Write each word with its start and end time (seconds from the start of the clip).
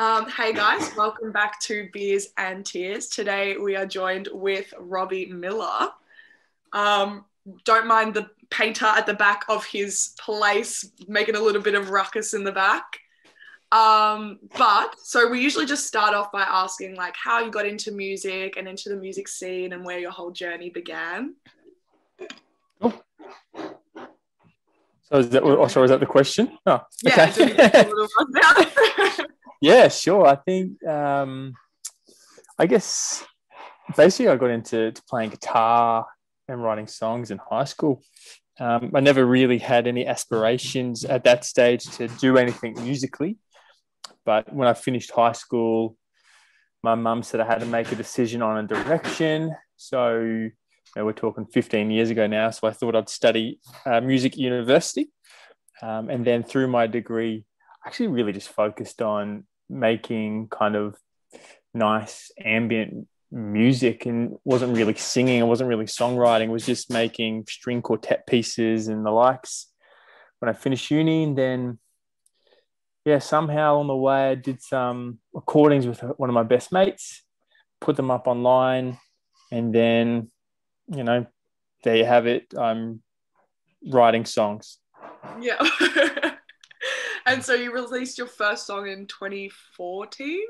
Um, 0.00 0.30
hey 0.30 0.54
guys, 0.54 0.96
welcome 0.96 1.30
back 1.30 1.60
to 1.60 1.90
Beers 1.92 2.28
and 2.38 2.64
Tears. 2.64 3.08
Today 3.08 3.58
we 3.58 3.76
are 3.76 3.84
joined 3.84 4.30
with 4.32 4.72
Robbie 4.78 5.26
Miller. 5.26 5.88
Um, 6.72 7.26
don't 7.66 7.86
mind 7.86 8.14
the 8.14 8.30
painter 8.48 8.86
at 8.86 9.04
the 9.04 9.12
back 9.12 9.44
of 9.50 9.66
his 9.66 10.14
place 10.18 10.90
making 11.06 11.36
a 11.36 11.38
little 11.38 11.60
bit 11.60 11.74
of 11.74 11.90
ruckus 11.90 12.32
in 12.32 12.44
the 12.44 12.50
back. 12.50 12.98
Um, 13.72 14.38
but 14.56 14.96
so 15.02 15.28
we 15.28 15.42
usually 15.42 15.66
just 15.66 15.86
start 15.86 16.14
off 16.14 16.32
by 16.32 16.44
asking 16.48 16.96
like 16.96 17.14
how 17.14 17.44
you 17.44 17.50
got 17.50 17.66
into 17.66 17.92
music 17.92 18.56
and 18.56 18.66
into 18.66 18.88
the 18.88 18.96
music 18.96 19.28
scene 19.28 19.74
and 19.74 19.84
where 19.84 19.98
your 19.98 20.12
whole 20.12 20.30
journey 20.30 20.70
began. 20.70 21.34
Oh. 22.80 23.02
So 25.02 25.18
is 25.18 25.28
that 25.28 25.42
oh, 25.42 25.66
sorry, 25.66 25.84
is 25.84 25.90
that 25.90 26.00
the 26.00 26.06
question? 26.06 26.56
Oh, 26.64 26.80
Yeah, 27.02 27.30
okay. 27.38 27.90
yeah, 29.60 29.88
sure. 29.88 30.26
I 30.26 30.36
think 30.36 30.84
um, 30.86 31.54
I 32.58 32.66
guess 32.66 33.24
basically 33.96 34.28
I 34.28 34.36
got 34.36 34.50
into 34.50 34.92
to 34.92 35.02
playing 35.08 35.30
guitar 35.30 36.06
and 36.48 36.62
writing 36.62 36.86
songs 36.86 37.30
in 37.30 37.38
high 37.38 37.64
school. 37.64 38.02
Um, 38.58 38.90
I 38.94 39.00
never 39.00 39.24
really 39.24 39.58
had 39.58 39.86
any 39.86 40.06
aspirations 40.06 41.04
at 41.04 41.24
that 41.24 41.44
stage 41.44 41.84
to 41.96 42.08
do 42.08 42.36
anything 42.36 42.74
musically. 42.82 43.38
But 44.24 44.52
when 44.52 44.68
I 44.68 44.74
finished 44.74 45.10
high 45.12 45.32
school, 45.32 45.96
my 46.82 46.94
mum 46.94 47.22
said 47.22 47.40
I 47.40 47.46
had 47.46 47.60
to 47.60 47.66
make 47.66 47.90
a 47.92 47.96
decision 47.96 48.42
on 48.42 48.64
a 48.64 48.66
direction. 48.66 49.54
So 49.76 50.20
you 50.20 50.50
know, 50.96 51.04
we're 51.04 51.12
talking 51.12 51.46
15 51.46 51.90
years 51.90 52.10
ago 52.10 52.26
now. 52.26 52.50
So 52.50 52.68
I 52.68 52.72
thought 52.72 52.96
I'd 52.96 53.08
study 53.08 53.60
uh, 53.86 54.00
music 54.00 54.36
university. 54.36 55.10
Um, 55.82 56.10
and 56.10 56.26
then 56.26 56.42
through 56.42 56.68
my 56.68 56.86
degree, 56.86 57.44
I 57.82 57.88
actually 57.88 58.08
really 58.08 58.32
just 58.32 58.48
focused 58.48 59.00
on 59.00 59.44
making 59.70 60.48
kind 60.48 60.76
of 60.76 60.96
nice 61.72 62.30
ambient 62.44 63.06
music 63.30 64.06
and 64.06 64.36
wasn't 64.44 64.76
really 64.76 64.94
singing. 64.94 65.40
I 65.40 65.44
wasn't 65.44 65.68
really 65.68 65.84
songwriting. 65.84 66.48
Was 66.48 66.66
just 66.66 66.90
making 66.90 67.46
string 67.48 67.82
quartet 67.82 68.26
pieces 68.26 68.88
and 68.88 69.04
the 69.04 69.10
likes. 69.10 69.68
When 70.40 70.48
I 70.48 70.52
finished 70.52 70.90
uni, 70.90 71.24
and 71.24 71.36
then 71.36 71.78
yeah, 73.04 73.18
somehow 73.18 73.78
on 73.78 73.86
the 73.86 73.96
way 73.96 74.30
I 74.30 74.34
did 74.34 74.62
some 74.62 75.18
recordings 75.32 75.86
with 75.86 76.00
one 76.16 76.30
of 76.30 76.34
my 76.34 76.42
best 76.42 76.72
mates, 76.72 77.22
put 77.80 77.96
them 77.96 78.10
up 78.10 78.26
online, 78.26 78.98
and 79.52 79.74
then 79.74 80.30
you 80.88 81.04
know, 81.04 81.26
there 81.84 81.96
you 81.96 82.04
have 82.04 82.26
it. 82.26 82.52
I'm 82.58 83.02
writing 83.86 84.24
songs. 84.24 84.78
yeah. 85.40 85.58
and 87.26 87.44
so 87.44 87.54
you 87.54 87.72
released 87.72 88.18
your 88.18 88.26
first 88.26 88.66
song 88.66 88.88
in 88.88 89.06
2014. 89.06 90.40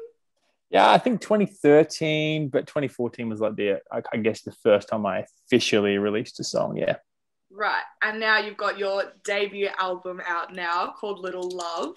Yeah, 0.70 0.88
I 0.90 0.98
think 0.98 1.20
2013, 1.20 2.48
but 2.48 2.66
2014 2.68 3.28
was 3.28 3.40
like 3.40 3.56
the, 3.56 3.80
I 3.90 4.16
guess, 4.18 4.42
the 4.42 4.52
first 4.52 4.88
time 4.88 5.04
I 5.04 5.26
officially 5.46 5.98
released 5.98 6.38
a 6.38 6.44
song. 6.44 6.76
Yeah. 6.76 6.96
Right. 7.50 7.82
And 8.02 8.20
now 8.20 8.38
you've 8.38 8.56
got 8.56 8.78
your 8.78 9.12
debut 9.24 9.68
album 9.78 10.22
out 10.24 10.54
now 10.54 10.94
called 10.96 11.18
Little 11.18 11.50
Love, 11.50 11.96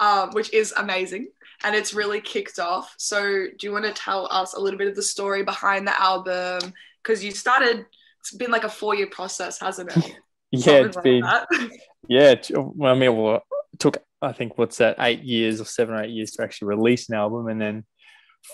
um, 0.00 0.30
which 0.32 0.52
is 0.52 0.74
amazing. 0.76 1.28
And 1.64 1.74
it's 1.74 1.94
really 1.94 2.20
kicked 2.20 2.58
off. 2.58 2.94
So, 2.98 3.22
do 3.22 3.66
you 3.66 3.72
want 3.72 3.86
to 3.86 3.92
tell 3.92 4.28
us 4.30 4.52
a 4.52 4.60
little 4.60 4.78
bit 4.78 4.88
of 4.88 4.96
the 4.96 5.02
story 5.02 5.42
behind 5.42 5.86
the 5.86 5.98
album? 6.00 6.74
Because 7.02 7.24
you 7.24 7.30
started, 7.30 7.86
it's 8.20 8.34
been 8.34 8.50
like 8.50 8.64
a 8.64 8.68
four 8.68 8.94
year 8.94 9.08
process, 9.08 9.58
hasn't 9.58 9.96
it? 9.96 10.16
Yeah, 10.52 10.64
Something 10.64 10.86
it's 10.86 10.96
like 10.96 11.04
been, 11.04 11.20
that. 11.20 11.46
yeah. 12.08 12.34
Well, 12.50 12.92
I 12.92 12.98
mean, 12.98 13.16
well, 13.16 13.44
it 13.72 13.78
took, 13.78 14.02
I 14.22 14.32
think, 14.32 14.58
what's 14.58 14.78
that, 14.78 14.96
eight 14.98 15.22
years 15.22 15.60
or 15.60 15.64
seven 15.64 15.94
or 15.94 16.02
eight 16.02 16.10
years 16.10 16.32
to 16.32 16.42
actually 16.42 16.68
release 16.68 17.08
an 17.08 17.16
album 17.16 17.48
and 17.48 17.60
then 17.60 17.84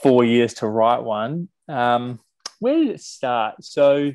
four 0.03 0.25
years 0.25 0.55
to 0.55 0.69
write 0.69 1.03
one. 1.03 1.49
Um, 1.69 2.21
where 2.61 2.77
did 2.77 2.89
it 2.89 3.01
start? 3.01 3.63
So, 3.63 4.13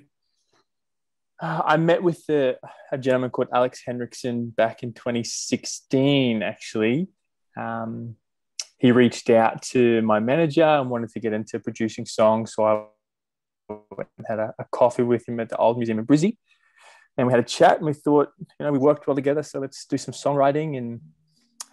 uh, 1.41 1.61
I 1.65 1.77
met 1.77 2.03
with 2.03 2.29
a 2.29 2.57
gentleman 2.99 3.31
called 3.31 3.47
Alex 3.53 3.81
Henriksson 3.83 4.49
back 4.49 4.83
in 4.83 4.93
2016, 4.93 6.43
actually. 6.43 7.07
Um, 7.57 8.15
he 8.77 8.91
reached 8.91 9.29
out 9.29 9.61
to 9.63 10.01
my 10.03 10.19
manager 10.19 10.63
and 10.63 10.89
wanted 10.89 11.09
to 11.11 11.19
get 11.19 11.33
into 11.33 11.59
producing 11.59 12.05
songs. 12.05 12.53
So 12.53 12.63
I 12.65 13.75
went 13.95 14.09
and 14.17 14.27
had 14.27 14.39
a, 14.39 14.53
a 14.59 14.65
coffee 14.71 15.03
with 15.03 15.27
him 15.27 15.39
at 15.39 15.49
the 15.49 15.57
Old 15.57 15.77
Museum 15.77 15.99
in 15.99 16.05
Brizzy. 16.05 16.37
And 17.17 17.27
we 17.27 17.33
had 17.33 17.39
a 17.39 17.43
chat 17.43 17.77
and 17.77 17.85
we 17.85 17.93
thought, 17.93 18.29
you 18.39 18.65
know, 18.65 18.71
we 18.71 18.79
worked 18.79 19.07
well 19.07 19.15
together. 19.15 19.43
So 19.43 19.59
let's 19.59 19.85
do 19.85 19.97
some 19.97 20.13
songwriting. 20.13 20.77
And 20.77 21.01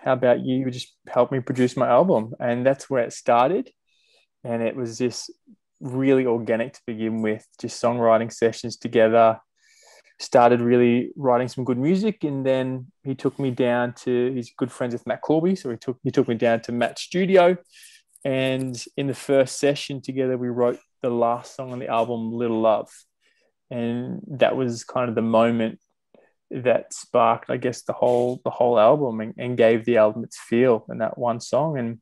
how 0.09 0.15
about 0.15 0.41
you 0.41 0.71
just 0.71 0.97
help 1.07 1.31
me 1.31 1.41
produce 1.41 1.77
my 1.77 1.87
album? 1.87 2.35
And 2.41 2.65
that's 2.65 2.89
where 2.89 3.05
it 3.05 3.13
started. 3.13 3.71
And 4.43 4.63
it 4.63 4.75
was 4.75 4.97
just 4.97 5.31
really 5.81 6.25
organic 6.25 6.73
to 6.73 6.81
begin 6.87 7.21
with, 7.21 7.47
just 7.61 7.83
songwriting 7.83 8.33
sessions 8.33 8.79
together. 8.79 9.39
Started 10.19 10.63
really 10.63 11.11
writing 11.15 11.47
some 11.47 11.63
good 11.63 11.77
music, 11.79 12.25
and 12.25 12.45
then 12.45 12.87
he 13.05 13.15
took 13.15 13.39
me 13.39 13.51
down 13.51 13.93
to. 14.05 14.33
He's 14.33 14.51
good 14.57 14.73
friends 14.73 14.95
with 14.95 15.07
Matt 15.07 15.21
Corby, 15.21 15.55
so 15.55 15.71
he 15.71 15.77
took 15.77 15.99
he 16.03 16.11
took 16.11 16.27
me 16.27 16.35
down 16.35 16.61
to 16.63 16.73
Matt's 16.73 17.03
studio, 17.03 17.57
and 18.25 18.75
in 18.97 19.07
the 19.07 19.15
first 19.15 19.61
session 19.61 20.01
together, 20.03 20.37
we 20.37 20.49
wrote 20.49 20.81
the 21.03 21.11
last 21.11 21.55
song 21.55 21.71
on 21.71 21.79
the 21.79 21.87
album, 21.87 22.33
"Little 22.33 22.61
Love," 22.61 22.91
and 23.71 24.21
that 24.27 24.57
was 24.57 24.83
kind 24.83 25.09
of 25.09 25.15
the 25.15 25.23
moment 25.23 25.79
that 26.51 26.93
sparked, 26.93 27.51
I 27.51 27.57
guess, 27.57 27.83
the 27.83 27.93
whole 27.93 28.41
the 28.45 28.51
whole 28.51 28.79
album 28.79 29.21
and, 29.21 29.35
and 29.37 29.57
gave 29.57 29.85
the 29.85 29.99
album 29.99 30.25
its 30.25 30.39
feel. 30.39 30.85
And 30.89 31.01
that 31.01 31.19
one 31.19 31.41
song, 31.41 31.79
and 31.79 32.01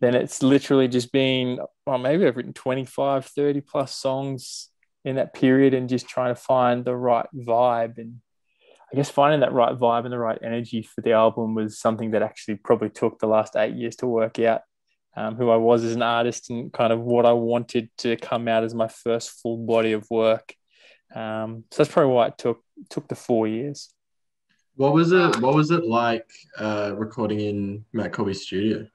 then 0.00 0.14
it's 0.14 0.42
literally 0.42 0.88
just 0.88 1.12
been, 1.12 1.58
well, 1.86 1.98
maybe 1.98 2.26
I've 2.26 2.36
written 2.36 2.52
25, 2.52 3.26
30 3.26 3.60
plus 3.60 3.94
songs 3.94 4.68
in 5.04 5.16
that 5.16 5.34
period 5.34 5.74
and 5.74 5.88
just 5.88 6.08
trying 6.08 6.34
to 6.34 6.40
find 6.40 6.84
the 6.84 6.96
right 6.96 7.26
vibe. 7.34 7.98
And 7.98 8.20
I 8.92 8.96
guess 8.96 9.10
finding 9.10 9.40
that 9.40 9.52
right 9.52 9.78
vibe 9.78 10.04
and 10.04 10.12
the 10.12 10.18
right 10.18 10.38
energy 10.42 10.82
for 10.82 11.00
the 11.00 11.12
album 11.12 11.54
was 11.54 11.78
something 11.78 12.10
that 12.12 12.22
actually 12.22 12.56
probably 12.56 12.90
took 12.90 13.18
the 13.18 13.26
last 13.26 13.56
eight 13.56 13.74
years 13.74 13.96
to 13.96 14.06
work 14.06 14.38
out 14.40 14.62
um, 15.16 15.36
who 15.36 15.50
I 15.50 15.56
was 15.56 15.84
as 15.84 15.94
an 15.94 16.02
artist 16.02 16.50
and 16.50 16.72
kind 16.72 16.92
of 16.92 17.00
what 17.00 17.26
I 17.26 17.32
wanted 17.32 17.90
to 17.98 18.16
come 18.16 18.48
out 18.48 18.64
as 18.64 18.74
my 18.74 18.88
first 18.88 19.30
full 19.42 19.58
body 19.58 19.92
of 19.92 20.06
work. 20.10 20.54
Um, 21.14 21.64
so 21.70 21.82
that's 21.82 21.92
probably 21.92 22.12
why 22.12 22.28
it 22.28 22.38
took 22.38 22.62
took 22.90 23.08
the 23.08 23.14
four 23.14 23.46
years. 23.46 23.92
What 24.76 24.94
was 24.94 25.12
it? 25.12 25.40
What 25.40 25.54
was 25.54 25.70
it 25.70 25.84
like 25.84 26.28
uh, 26.58 26.92
recording 26.96 27.40
in 27.40 27.84
Matt 27.92 28.12
Corby's 28.12 28.42
studio? 28.42 28.86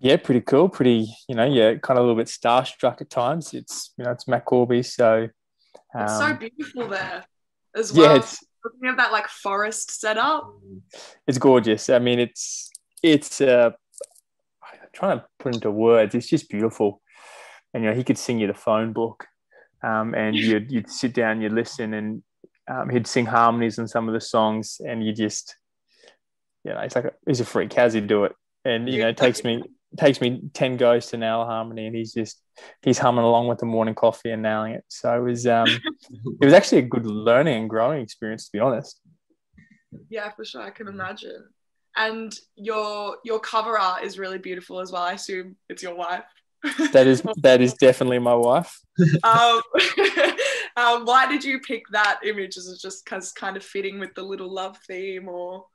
Yeah, 0.00 0.16
pretty 0.18 0.42
cool. 0.42 0.68
Pretty, 0.68 1.06
you 1.28 1.34
know, 1.34 1.44
yeah, 1.46 1.76
kind 1.76 1.98
of 1.98 2.04
a 2.04 2.06
little 2.08 2.16
bit 2.16 2.26
starstruck 2.26 3.00
at 3.00 3.08
times. 3.08 3.54
It's 3.54 3.92
you 3.96 4.04
know, 4.04 4.10
it's 4.10 4.28
Matt 4.28 4.44
Corby, 4.44 4.82
so 4.82 5.28
It's 5.98 6.18
so 6.18 6.24
um, 6.26 6.36
beautiful 6.38 6.88
there 6.88 7.24
as 7.74 7.92
yeah, 7.96 8.08
well. 8.08 8.16
it's 8.16 8.44
Looking 8.64 8.88
at 8.88 8.96
that 8.96 9.12
like 9.12 9.28
forest 9.28 10.00
setup. 10.00 10.50
it's 11.26 11.36
gorgeous. 11.38 11.90
I 11.90 11.98
mean, 11.98 12.18
it's 12.18 12.70
it's 13.02 13.40
uh, 13.40 13.70
I'm 14.62 14.78
trying 14.92 15.18
to 15.20 15.26
put 15.38 15.54
into 15.54 15.70
words. 15.70 16.14
It's 16.14 16.28
just 16.28 16.48
beautiful, 16.48 17.02
and 17.74 17.84
you 17.84 17.90
know, 17.90 17.96
he 17.96 18.02
could 18.04 18.16
sing 18.18 18.38
you 18.38 18.46
the 18.46 18.54
phone 18.54 18.92
book, 18.94 19.26
um, 19.84 20.14
and 20.14 20.34
you'd 20.48 20.70
you'd 20.70 20.90
sit 20.90 21.14
down, 21.14 21.40
you'd 21.40 21.52
listen, 21.52 21.94
and 21.94 22.22
um, 22.68 22.88
he'd 22.88 23.06
sing 23.06 23.26
harmonies 23.26 23.78
on 23.78 23.88
some 23.88 24.08
of 24.08 24.14
the 24.14 24.20
songs, 24.20 24.80
and 24.84 25.04
you 25.04 25.12
just, 25.12 25.56
you 26.64 26.72
know, 26.72 26.80
it's 26.80 26.96
like 26.96 27.04
a, 27.04 27.12
he's 27.26 27.40
a 27.40 27.44
freak. 27.44 27.72
How's 27.72 27.92
he 27.92 28.00
do 28.00 28.24
it? 28.24 28.32
And 28.64 28.88
you 28.88 29.00
know, 29.00 29.08
it 29.08 29.16
takes 29.16 29.44
me 29.44 29.62
takes 29.98 30.20
me 30.20 30.42
ten 30.54 30.76
goes 30.76 31.06
to 31.08 31.16
nail 31.16 31.42
a 31.42 31.46
harmony, 31.46 31.86
and 31.86 31.94
he's 31.94 32.14
just 32.14 32.40
he's 32.82 32.98
humming 32.98 33.24
along 33.24 33.48
with 33.48 33.58
the 33.58 33.66
morning 33.66 33.94
coffee 33.94 34.30
and 34.30 34.42
nailing 34.42 34.72
it. 34.72 34.84
So 34.88 35.14
it 35.16 35.22
was 35.22 35.46
um, 35.46 35.68
it 36.40 36.44
was 36.44 36.54
actually 36.54 36.78
a 36.78 36.82
good 36.82 37.06
learning 37.06 37.60
and 37.60 37.70
growing 37.70 38.00
experience, 38.00 38.46
to 38.46 38.52
be 38.52 38.60
honest. 38.60 39.00
Yeah, 40.08 40.30
for 40.30 40.44
sure. 40.44 40.62
I 40.62 40.70
can 40.70 40.88
imagine. 40.88 41.44
And 41.96 42.34
your 42.56 43.18
your 43.24 43.38
cover 43.38 43.78
art 43.78 44.02
is 44.02 44.18
really 44.18 44.38
beautiful 44.38 44.80
as 44.80 44.90
well. 44.90 45.02
I 45.02 45.12
assume 45.12 45.56
it's 45.68 45.82
your 45.82 45.94
wife. 45.94 46.24
That 46.92 47.06
is 47.06 47.22
that 47.38 47.60
is 47.60 47.74
definitely 47.74 48.18
my 48.18 48.34
wife. 48.34 48.80
um, 49.22 49.60
um, 50.76 51.04
why 51.04 51.26
did 51.28 51.44
you 51.44 51.60
pick 51.60 51.84
that 51.92 52.20
image? 52.24 52.56
Is 52.56 52.68
it 52.68 52.80
just 52.80 53.04
because 53.04 53.32
kind 53.32 53.56
of 53.56 53.64
fitting 53.64 53.98
with 53.98 54.14
the 54.14 54.22
little 54.22 54.52
love 54.52 54.78
theme, 54.86 55.28
or 55.28 55.66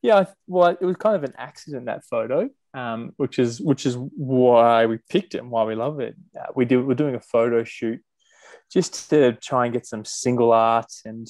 Yeah, 0.00 0.24
well, 0.46 0.76
it 0.80 0.84
was 0.84 0.96
kind 0.96 1.16
of 1.16 1.24
an 1.24 1.34
accident 1.36 1.86
that 1.86 2.04
photo, 2.04 2.48
um, 2.74 3.12
which 3.16 3.38
is 3.38 3.60
which 3.60 3.86
is 3.86 3.96
why 3.96 4.86
we 4.86 4.98
picked 5.10 5.34
it 5.34 5.38
and 5.38 5.50
why 5.50 5.64
we 5.64 5.74
love 5.74 6.00
it. 6.00 6.16
Uh, 6.38 6.46
we 6.54 6.64
do 6.64 6.84
we're 6.84 6.94
doing 6.94 7.14
a 7.14 7.20
photo 7.20 7.64
shoot 7.64 8.00
just 8.72 9.10
to 9.10 9.32
try 9.32 9.66
and 9.66 9.74
get 9.74 9.86
some 9.86 10.04
single 10.04 10.52
art, 10.52 10.92
and 11.04 11.28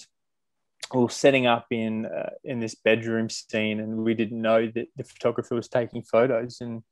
we 0.94 1.00
were 1.00 1.11
setting 1.11 1.47
up 1.47 1.67
in 1.70 2.06
uh, 2.06 2.31
in 2.44 2.61
this 2.61 2.75
bedroom 2.75 3.29
scene, 3.29 3.81
and 3.81 3.99
we 3.99 4.15
didn't 4.15 4.41
know 4.41 4.67
that 4.67 4.87
the 4.97 5.05
photographer 5.05 5.55
was 5.55 5.69
taking 5.69 6.03
photos, 6.03 6.58
and 6.61 6.82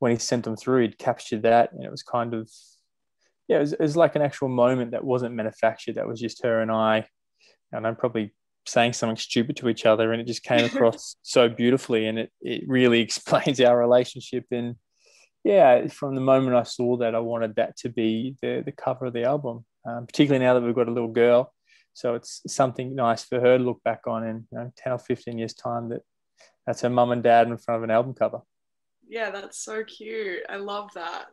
when 0.00 0.12
he 0.12 0.18
sent 0.18 0.44
them 0.44 0.56
through, 0.56 0.82
he'd 0.82 0.98
captured 0.98 1.42
that, 1.42 1.72
and 1.72 1.84
it 1.84 1.90
was 1.90 2.02
kind 2.02 2.34
of 2.34 2.50
yeah, 3.46 3.56
it 3.56 3.60
was, 3.60 3.72
it 3.72 3.80
was 3.80 3.96
like 3.96 4.16
an 4.16 4.22
actual 4.22 4.48
moment 4.48 4.92
that 4.92 5.04
wasn't 5.04 5.34
manufactured. 5.34 5.96
That 5.96 6.06
was 6.06 6.20
just 6.20 6.42
her 6.42 6.60
and 6.60 6.70
I, 6.70 7.06
and 7.72 7.86
I'm 7.86 7.96
probably 7.96 8.32
saying 8.66 8.92
something 8.92 9.16
stupid 9.16 9.56
to 9.56 9.68
each 9.68 9.86
other, 9.86 10.12
and 10.12 10.20
it 10.20 10.26
just 10.26 10.42
came 10.42 10.64
across 10.72 11.16
so 11.22 11.48
beautifully, 11.48 12.06
and 12.06 12.18
it 12.18 12.32
it 12.40 12.64
really 12.66 13.00
explains 13.08 13.60
our 13.60 13.78
relationship. 13.78 14.46
And 14.50 14.76
yeah, 15.44 15.86
from 15.88 16.14
the 16.14 16.20
moment 16.20 16.56
I 16.56 16.62
saw 16.64 16.96
that, 16.98 17.14
I 17.14 17.20
wanted 17.20 17.56
that 17.56 17.76
to 17.78 17.88
be 17.88 18.36
the 18.42 18.62
the 18.64 18.72
cover 18.72 19.06
of 19.06 19.12
the 19.12 19.24
album, 19.24 19.64
um, 19.86 20.06
particularly 20.06 20.44
now 20.44 20.54
that 20.54 20.62
we've 20.62 20.74
got 20.74 20.88
a 20.88 20.92
little 20.92 21.12
girl. 21.12 21.52
So 21.92 22.14
it's 22.14 22.42
something 22.46 22.94
nice 22.94 23.24
for 23.24 23.40
her 23.40 23.58
to 23.58 23.64
look 23.64 23.82
back 23.82 24.06
on 24.06 24.24
in 24.24 24.46
you 24.52 24.58
know, 24.58 24.72
10 24.76 24.92
or 24.92 24.98
15 24.98 25.36
years' 25.36 25.54
time 25.54 25.88
that 25.88 26.02
that's 26.64 26.82
her 26.82 26.88
mum 26.88 27.10
and 27.10 27.22
dad 27.22 27.48
in 27.48 27.58
front 27.58 27.78
of 27.78 27.82
an 27.82 27.90
album 27.90 28.14
cover. 28.14 28.40
Yeah, 29.10 29.30
that's 29.30 29.58
so 29.58 29.82
cute. 29.82 30.44
I 30.48 30.56
love 30.56 30.90
that. 30.94 31.26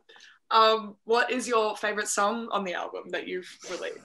Um, 0.50 0.96
what 1.04 1.30
is 1.30 1.46
your 1.46 1.76
favorite 1.76 2.08
song 2.08 2.48
on 2.50 2.64
the 2.64 2.74
album 2.74 3.04
that 3.10 3.28
you've 3.28 3.48
released? 3.70 3.98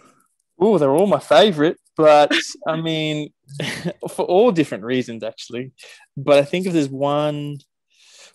Oh, 0.60 0.78
they're 0.78 0.94
all 0.94 1.08
my 1.08 1.20
favorite, 1.20 1.78
but 1.98 2.32
I 2.68 2.80
mean, 2.80 3.34
for 4.12 4.26
all 4.26 4.52
different 4.52 4.84
reasons, 4.84 5.24
actually. 5.24 5.72
But 6.16 6.38
I 6.38 6.44
think 6.44 6.68
if 6.68 6.74
there's 6.74 6.90
one 6.90 7.58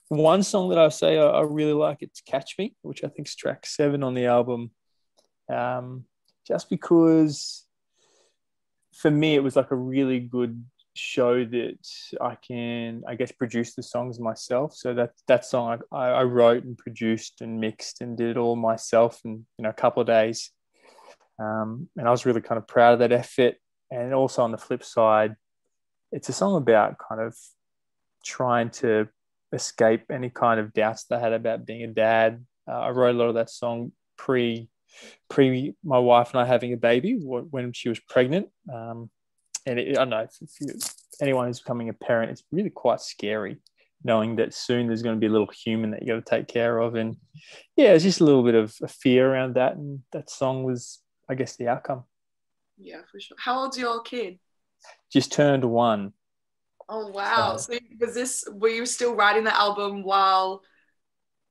one 0.09 0.43
song 0.43 0.71
that 0.71 0.79
I 0.79 0.89
say 0.89 1.19
I, 1.19 1.25
I 1.25 1.43
really 1.43 1.73
like, 1.73 1.99
it's 2.01 2.21
"Catch 2.21 2.57
Me," 2.59 2.75
which 2.83 3.05
I 3.05 3.09
think 3.09 3.29
is 3.29 3.37
track 3.37 3.65
seven 3.65 4.03
on 4.03 4.15
the 4.15 4.27
album. 4.27 4.73
Um, 5.49 6.05
just 6.45 6.69
because 6.69 7.65
for 8.93 9.11
me, 9.11 9.37
it 9.37 9.45
was 9.45 9.55
like 9.55 9.71
a 9.71 9.77
really 9.77 10.19
good 10.19 10.65
show 10.99 11.45
that 11.45 11.79
I 12.21 12.35
can, 12.35 13.03
I 13.07 13.15
guess, 13.15 13.33
produce 13.33 13.75
the 13.75 13.83
songs 13.83 14.19
myself. 14.19 14.75
So 14.75 14.95
that 14.95 15.13
that 15.29 15.45
song 15.45 15.81
I, 15.93 16.09
I 16.09 16.23
wrote 16.25 16.65
and 16.65 16.77
produced 16.77 17.41
and 17.41 17.61
mixed 17.61 18.01
and 18.01 18.17
did 18.17 18.31
it 18.31 18.37
all 18.37 18.57
myself 18.57 19.21
in 19.25 19.47
you 19.57 19.63
know 19.63 19.71
a 19.71 19.75
couple 19.75 20.01
of 20.01 20.07
days. 20.07 20.51
Um, 21.39 21.89
and 21.97 22.09
I 22.09 22.11
was 22.11 22.27
really 22.27 22.41
kind 22.41 22.59
of 22.59 22.67
proud 22.67 22.95
of 22.95 22.99
that 22.99 23.13
effort. 23.13 23.55
And 23.91 24.13
also 24.13 24.43
on 24.43 24.51
the 24.51 24.59
flip 24.59 24.85
side, 24.85 25.37
it's 26.11 26.29
a 26.29 26.33
song 26.33 26.57
about 26.57 26.97
kind 26.99 27.21
of 27.21 27.37
trying 28.25 28.71
to 28.71 29.09
escape 29.53 30.11
any 30.11 30.31
kind 30.31 30.61
of 30.61 30.73
doubts 30.73 31.05
that 31.05 31.19
I 31.19 31.21
had 31.21 31.33
about 31.33 31.65
being 31.65 31.85
a 31.85 31.89
dad. 31.89 32.45
Uh, 32.67 32.81
I 32.81 32.91
wrote 32.91 33.15
a 33.15 33.19
lot 33.19 33.29
of 33.29 33.37
that 33.37 33.51
song 33.51 33.93
pre 34.17 34.69
pre 35.31 35.75
my 35.85 35.99
wife 35.99 36.33
and 36.33 36.41
I 36.41 36.45
having 36.45 36.73
a 36.73 36.77
baby 36.77 37.19
when 37.21 37.73
she 37.73 37.89
was 37.89 38.01
pregnant. 38.01 38.49
Um, 38.73 39.11
and 39.69 39.79
it, 39.79 39.91
I 39.91 40.05
don't 40.05 40.11
know 40.11 40.21
if, 40.21 40.95
anyone 41.21 41.47
who's 41.47 41.61
becoming 41.61 41.89
a 41.89 41.93
parent, 41.93 42.31
it's 42.31 42.45
really 42.53 42.71
quite 42.71 43.01
scary 43.01 43.59
knowing 44.05 44.37
that 44.37 44.55
soon 44.55 44.87
there's 44.87 45.03
going 45.03 45.17
to 45.17 45.21
be 45.21 45.27
a 45.27 45.31
little 45.31 45.49
human 45.49 45.91
that 45.91 46.03
you 46.03 46.09
got 46.09 46.25
to 46.25 46.37
take 46.37 46.47
care 46.47 46.79
of. 46.79 46.95
And 46.95 47.17
yeah, 47.77 47.93
it's 47.93 48.05
just 48.05 48.21
a 48.21 48.25
little 48.25 48.45
bit 48.45 48.55
of 48.55 48.75
a 48.83 48.89
fear 48.89 49.29
around 49.29 49.57
that. 49.57 49.77
And 49.77 50.03
that 50.13 50.31
song 50.31 50.65
was, 50.65 51.01
I 51.29 51.35
guess, 51.35 51.57
the 51.57 51.69
outcome. 51.69 52.05
Yeah, 52.79 53.01
for 53.11 53.19
sure. 53.19 53.37
How 53.41 53.59
old's 53.59 53.77
your 53.77 54.03
kid? 54.03 54.39
Just 55.13 55.33
turned 55.33 55.65
one. 55.65 56.13
Oh 56.89 57.09
wow! 57.09 57.57
So, 57.57 57.75
so 57.75 57.79
was 58.01 58.15
this? 58.15 58.45
Were 58.51 58.69
you 58.69 58.87
still 58.87 59.15
writing 59.15 59.45
the 59.45 59.55
album 59.55 60.03
while, 60.03 60.63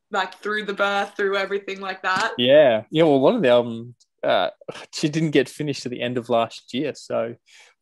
like, 0.09 0.35
through 0.39 0.65
the 0.65 0.73
birth, 0.73 1.15
through 1.15 1.37
everything 1.37 1.79
like 1.79 2.01
that? 2.01 2.33
Yeah, 2.37 2.83
yeah. 2.89 3.03
Well, 3.03 3.15
a 3.15 3.17
lot 3.17 3.35
of 3.35 3.43
the 3.43 3.49
album, 3.49 3.93
uh, 4.23 4.49
she 4.93 5.09
didn't 5.09 5.31
get 5.31 5.47
finished 5.47 5.83
to 5.83 5.89
the 5.89 6.01
end 6.01 6.17
of 6.17 6.29
last 6.29 6.73
year, 6.73 6.93
so 6.95 7.35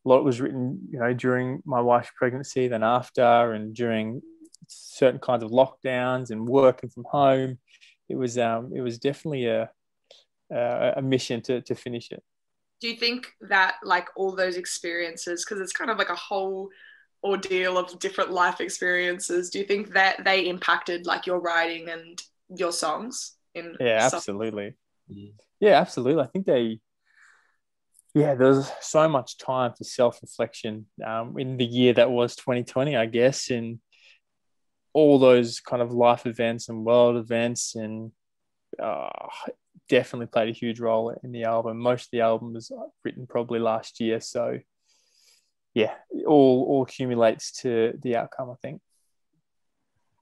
a 0.06 0.08
lot 0.08 0.24
was 0.24 0.40
written, 0.40 0.88
you 0.90 1.00
know, 1.00 1.12
during 1.12 1.62
my 1.66 1.80
wife's 1.80 2.10
pregnancy, 2.16 2.68
then 2.68 2.84
after, 2.84 3.52
and 3.52 3.74
during 3.74 4.22
certain 4.68 5.20
kinds 5.20 5.42
of 5.42 5.50
lockdowns 5.50 6.30
and 6.30 6.46
working 6.46 6.88
from 6.88 7.04
home. 7.10 7.58
It 8.08 8.16
was 8.16 8.38
um, 8.38 8.70
it 8.74 8.80
was 8.80 8.98
definitely 8.98 9.46
a 9.46 9.68
a 10.50 11.02
mission 11.02 11.40
to 11.42 11.60
to 11.62 11.74
finish 11.74 12.12
it. 12.12 12.22
Do 12.80 12.88
you 12.88 12.96
think 12.96 13.26
that 13.48 13.76
like 13.82 14.06
all 14.16 14.36
those 14.36 14.56
experiences, 14.56 15.44
because 15.44 15.60
it's 15.60 15.72
kind 15.72 15.90
of 15.90 15.98
like 15.98 16.10
a 16.10 16.14
whole 16.14 16.68
ordeal 17.24 17.76
of 17.76 17.98
different 17.98 18.30
life 18.30 18.60
experiences, 18.60 19.50
do 19.50 19.58
you 19.58 19.64
think 19.64 19.92
that 19.94 20.24
they 20.24 20.46
impacted 20.48 21.06
like 21.06 21.26
your 21.26 21.40
writing 21.40 21.88
and 21.88 22.22
your 22.48 22.72
songs? 22.72 23.32
In 23.54 23.74
yeah, 23.80 24.08
absolutely. 24.12 24.74
Yeah, 25.58 25.80
absolutely. 25.80 26.22
I 26.22 26.26
think 26.26 26.46
they 26.46 26.80
yeah, 28.16 28.34
there's 28.34 28.72
so 28.80 29.06
much 29.10 29.36
time 29.36 29.74
for 29.76 29.84
self 29.84 30.22
reflection 30.22 30.86
um, 31.06 31.38
in 31.38 31.58
the 31.58 31.66
year 31.66 31.92
that 31.92 32.10
was 32.10 32.34
2020, 32.34 32.96
I 32.96 33.04
guess, 33.04 33.50
and 33.50 33.78
all 34.94 35.18
those 35.18 35.60
kind 35.60 35.82
of 35.82 35.92
life 35.92 36.24
events 36.24 36.70
and 36.70 36.86
world 36.86 37.18
events, 37.18 37.74
and 37.74 38.12
uh, 38.82 39.10
definitely 39.90 40.28
played 40.28 40.48
a 40.48 40.58
huge 40.58 40.80
role 40.80 41.14
in 41.22 41.30
the 41.30 41.44
album. 41.44 41.78
Most 41.78 42.04
of 42.04 42.10
the 42.12 42.22
album 42.22 42.54
was 42.54 42.72
written 43.04 43.26
probably 43.26 43.58
last 43.58 44.00
year, 44.00 44.18
so 44.22 44.60
yeah, 45.74 45.92
all 46.26 46.64
all 46.70 46.84
accumulates 46.84 47.52
to 47.60 47.98
the 48.02 48.16
outcome, 48.16 48.48
I 48.48 48.54
think. 48.62 48.80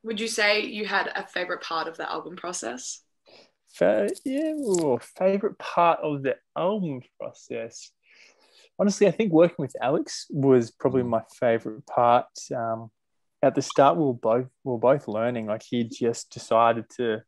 Would 0.03 0.19
you 0.19 0.27
say 0.27 0.65
you 0.65 0.85
had 0.85 1.13
a 1.15 1.25
favorite 1.29 1.63
part 1.63 1.87
of 1.87 1.97
the 1.97 2.11
album 2.11 2.35
process? 2.35 3.05
Yeah, 3.81 4.97
favorite 5.19 5.59
part 5.59 6.01
of 6.01 6.23
the 6.23 6.37
album 6.57 7.03
process. 7.19 7.91
Honestly, 8.79 9.07
I 9.07 9.11
think 9.13 9.33
working 9.33 9.57
with 9.59 9.77
Alex 9.81 10.27
was 10.31 10.71
probably 10.71 11.03
mm. 11.03 11.09
my 11.09 11.23
favorite 11.39 11.87
part. 11.87 12.27
Um, 12.55 12.91
at 13.43 13.55
the 13.55 13.63
start, 13.63 13.97
we 13.97 14.05
were 14.05 14.15
both 14.15 14.47
we 14.65 14.73
were 14.73 14.79
both 14.79 15.07
learning. 15.07 15.47
Like 15.47 15.63
he 15.63 15.85
just 15.85 16.33
decided 16.33 16.87
to, 16.97 17.23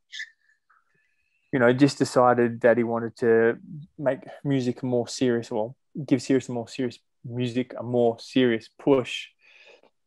you 1.53 1.59
know, 1.59 1.71
just 1.73 1.97
decided 1.97 2.61
that 2.61 2.77
he 2.77 2.83
wanted 2.83 3.15
to 3.17 3.57
make 3.97 4.19
music 4.43 4.83
more 4.83 5.07
serious, 5.07 5.51
or 5.51 5.75
give 6.05 6.21
serious 6.21 6.49
more 6.49 6.67
serious 6.67 6.99
music 7.23 7.73
a 7.77 7.83
more 7.83 8.17
serious 8.19 8.69
push. 8.79 9.27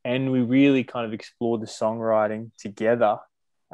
And 0.05 0.33
we 0.33 0.41
really 0.41 0.85
kind 0.85 1.07
of 1.07 1.13
explored 1.13 1.61
the 1.61 1.67
songwriting 1.67 2.51
together, 2.59 3.19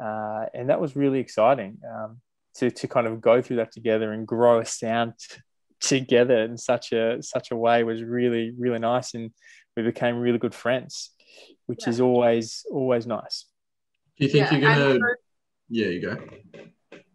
uh, 0.01 0.45
and 0.53 0.69
that 0.69 0.81
was 0.81 0.95
really 0.95 1.19
exciting. 1.19 1.79
Um, 1.89 2.21
to 2.57 2.71
to 2.71 2.87
kind 2.87 3.07
of 3.07 3.21
go 3.21 3.41
through 3.41 3.57
that 3.57 3.71
together 3.71 4.11
and 4.11 4.27
grow 4.27 4.59
a 4.59 4.65
sound 4.65 5.13
t- 5.19 5.41
together 5.79 6.43
in 6.43 6.57
such 6.57 6.91
a 6.91 7.21
such 7.21 7.51
a 7.51 7.55
way 7.55 7.83
was 7.83 8.03
really 8.03 8.53
really 8.57 8.79
nice. 8.79 9.13
And 9.13 9.31
we 9.75 9.83
became 9.83 10.17
really 10.17 10.39
good 10.39 10.55
friends 10.55 11.11
which 11.67 11.81
yeah. 11.83 11.89
is 11.89 12.01
always 12.01 12.65
always 12.71 13.05
nice. 13.05 13.45
Do 14.17 14.25
you 14.25 14.31
think 14.31 14.51
yeah, 14.51 14.57
you're 14.57 14.69
gonna 14.69 14.99
for, 14.99 15.19
yeah 15.69 15.87
you 15.87 16.01
go. 16.01 16.17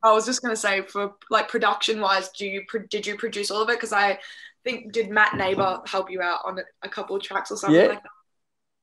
I 0.05 0.13
was 0.13 0.25
just 0.25 0.43
gonna 0.43 0.57
say 0.57 0.83
for 0.83 1.15
like 1.31 1.49
production 1.49 2.01
wise 2.01 2.29
do 2.31 2.47
you 2.47 2.63
did 2.89 3.07
you 3.07 3.17
produce 3.17 3.51
all 3.51 3.63
of 3.63 3.69
it? 3.69 3.77
Because 3.77 3.93
i 3.93 4.19
think 4.65 4.93
did 4.93 5.11
matt 5.11 5.35
neighbor 5.37 5.81
help 5.87 6.09
you 6.09 6.23
out 6.23 6.39
on 6.45 6.61
a 6.83 6.89
couple 6.89 7.17
of 7.17 7.23
tracks 7.23 7.51
or 7.51 7.57
something 7.57 7.81
yeah, 7.81 7.89
like 7.89 8.03
that? 8.03 8.11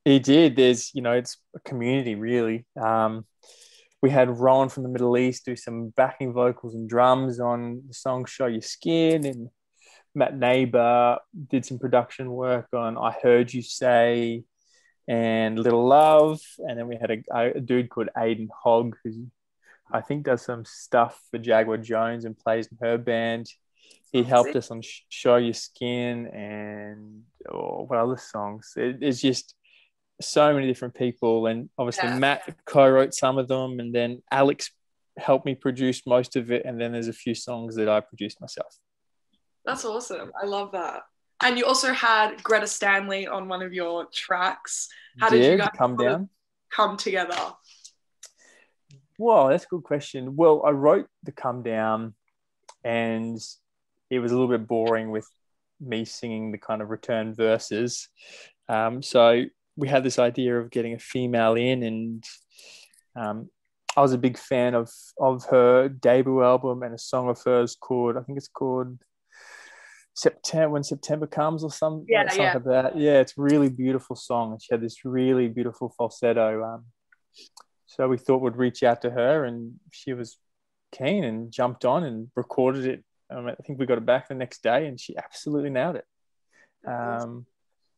He 0.03 0.19
did. 0.19 0.57
There's 0.57 0.93
you 0.93 1.01
know 1.01 1.13
it's 1.13 1.37
a 1.55 1.59
community 1.61 2.15
really. 2.15 2.65
Um 2.79 3.25
we 4.01 4.09
had 4.09 4.39
Ron 4.39 4.69
from 4.69 4.83
the 4.83 4.89
Middle 4.89 5.17
East 5.17 5.45
do 5.45 5.55
some 5.55 5.89
backing 5.89 6.31
vocals 6.31 6.73
and 6.73 6.87
drums 6.87 7.39
on 7.39 7.83
the 7.87 7.93
song 7.93 8.25
Show 8.25 8.45
Your 8.45 8.61
Skin. 8.61 9.25
And 9.25 9.49
Matt 10.15 10.37
Neighbor 10.37 11.17
did 11.49 11.65
some 11.65 11.79
production 11.79 12.31
work 12.31 12.67
on 12.73 12.97
I 12.97 13.13
Heard 13.21 13.53
You 13.53 13.61
Say 13.61 14.43
and 15.07 15.59
Little 15.59 15.85
Love. 15.85 16.39
And 16.59 16.79
then 16.79 16.87
we 16.87 16.97
had 16.99 17.11
a, 17.11 17.57
a 17.57 17.59
dude 17.59 17.89
called 17.89 18.09
Aiden 18.17 18.47
Hogg, 18.63 18.95
who 19.03 19.27
I 19.91 20.01
think 20.01 20.25
does 20.25 20.43
some 20.43 20.63
stuff 20.63 21.21
for 21.29 21.37
Jaguar 21.37 21.77
Jonze 21.77 22.23
and 22.23 22.37
plays 22.37 22.67
in 22.67 22.77
her 22.81 22.97
band. 22.97 23.47
He 24.11 24.23
helped 24.23 24.55
us 24.55 24.71
on 24.71 24.81
Show 25.09 25.35
Your 25.35 25.53
Skin 25.53 26.27
and 26.27 27.23
oh, 27.51 27.83
what 27.85 27.99
other 27.99 28.17
songs? 28.17 28.73
It, 28.77 28.99
it's 29.01 29.21
just 29.21 29.55
so 30.21 30.53
many 30.53 30.67
different 30.67 30.95
people, 30.95 31.47
and 31.47 31.69
obviously 31.77 32.09
yeah. 32.09 32.19
Matt 32.19 32.57
co-wrote 32.65 33.13
some 33.13 33.37
of 33.37 33.47
them, 33.47 33.79
and 33.79 33.93
then 33.93 34.21
Alex 34.31 34.71
helped 35.17 35.45
me 35.45 35.55
produce 35.55 36.05
most 36.05 36.35
of 36.35 36.51
it, 36.51 36.65
and 36.65 36.79
then 36.79 36.91
there's 36.91 37.07
a 37.07 37.13
few 37.13 37.35
songs 37.35 37.75
that 37.75 37.89
I 37.89 37.99
produced 37.99 38.41
myself. 38.41 38.77
That's 39.65 39.85
awesome. 39.85 40.31
I 40.41 40.45
love 40.45 40.71
that. 40.73 41.03
And 41.41 41.57
you 41.57 41.65
also 41.65 41.93
had 41.93 42.41
Greta 42.43 42.67
Stanley 42.67 43.27
on 43.27 43.47
one 43.47 43.61
of 43.61 43.73
your 43.73 44.07
tracks. 44.13 44.89
How 45.19 45.29
did, 45.29 45.41
did 45.41 45.51
you 45.51 45.57
guys 45.57 45.69
come 45.77 45.95
down? 45.95 46.29
Come 46.69 46.97
together. 46.97 47.37
Well, 49.17 49.47
that's 49.47 49.65
a 49.65 49.67
good 49.67 49.83
question. 49.83 50.35
Well, 50.35 50.63
I 50.65 50.71
wrote 50.71 51.07
the 51.23 51.31
come 51.31 51.63
down, 51.63 52.13
and 52.83 53.37
it 54.09 54.19
was 54.19 54.31
a 54.31 54.35
little 54.35 54.49
bit 54.49 54.67
boring 54.67 55.11
with 55.11 55.27
me 55.79 56.03
singing 56.03 56.51
the 56.51 56.57
kind 56.57 56.81
of 56.81 56.89
return 56.89 57.33
verses. 57.33 58.09
Um, 58.67 59.01
so 59.01 59.43
we 59.79 59.87
had 59.87 60.03
this 60.03 60.19
idea 60.19 60.59
of 60.59 60.69
getting 60.69 60.93
a 60.93 60.99
female 60.99 61.55
in, 61.55 61.83
and 61.83 62.23
um, 63.15 63.49
I 63.95 64.01
was 64.01 64.13
a 64.13 64.17
big 64.17 64.37
fan 64.37 64.75
of 64.75 64.89
of 65.19 65.45
her 65.45 65.89
debut 65.89 66.43
album 66.43 66.83
and 66.83 66.93
a 66.93 66.99
song 66.99 67.29
of 67.29 67.41
hers 67.43 67.75
called 67.75 68.17
I 68.17 68.21
think 68.21 68.37
it's 68.37 68.47
called 68.47 68.99
September 70.13 70.69
when 70.69 70.83
September 70.83 71.27
comes 71.27 71.63
or 71.63 71.71
some 71.71 72.05
yeah, 72.09 72.27
something 72.27 72.43
yeah. 72.43 72.53
like 72.53 72.63
that. 72.65 72.97
Yeah, 72.97 73.19
it's 73.21 73.37
a 73.37 73.41
really 73.41 73.69
beautiful 73.69 74.15
song. 74.15 74.51
And 74.51 74.61
she 74.61 74.67
had 74.71 74.81
this 74.81 75.05
really 75.05 75.47
beautiful 75.47 75.93
falsetto. 75.97 76.63
Um, 76.63 76.85
so 77.85 78.07
we 78.07 78.17
thought 78.17 78.41
we'd 78.41 78.57
reach 78.57 78.83
out 78.83 79.01
to 79.03 79.09
her, 79.09 79.45
and 79.45 79.73
she 79.91 80.13
was 80.13 80.37
keen 80.91 81.23
and 81.23 81.51
jumped 81.51 81.85
on 81.85 82.03
and 82.03 82.27
recorded 82.35 82.85
it. 82.85 83.03
Um, 83.31 83.47
I 83.47 83.55
think 83.65 83.79
we 83.79 83.85
got 83.85 83.97
it 83.97 84.05
back 84.05 84.27
the 84.27 84.35
next 84.35 84.61
day, 84.61 84.87
and 84.87 84.99
she 84.99 85.17
absolutely 85.17 85.69
nailed 85.69 85.95
it. 85.95 86.05
Um, 86.85 87.45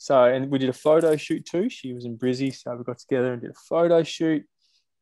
so 0.02 0.24
and 0.24 0.50
we 0.50 0.58
did 0.58 0.70
a 0.70 0.74
photo 0.74 1.16
shoot 1.16 1.46
too. 1.46 1.70
She 1.70 1.94
was 1.94 2.06
in 2.06 2.18
Brizzy, 2.18 2.56
so 2.56 2.76
we 2.76 2.84
got 2.84 2.98
together 2.98 3.34
and 3.34 3.42
did 3.44 3.52
a 3.52 3.66
photo 3.70 4.02
shoot. 4.02 4.44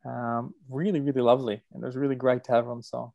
Um, 0.06 0.54
really, 0.70 1.00
really 1.00 1.22
lovely, 1.22 1.64
and 1.74 1.82
it 1.82 1.86
was 1.86 1.96
really 1.96 2.16
great 2.16 2.44
to 2.44 2.52
have 2.52 2.66
her 2.66 2.72
on 2.72 2.80
the 2.80 2.84
song. 2.84 3.14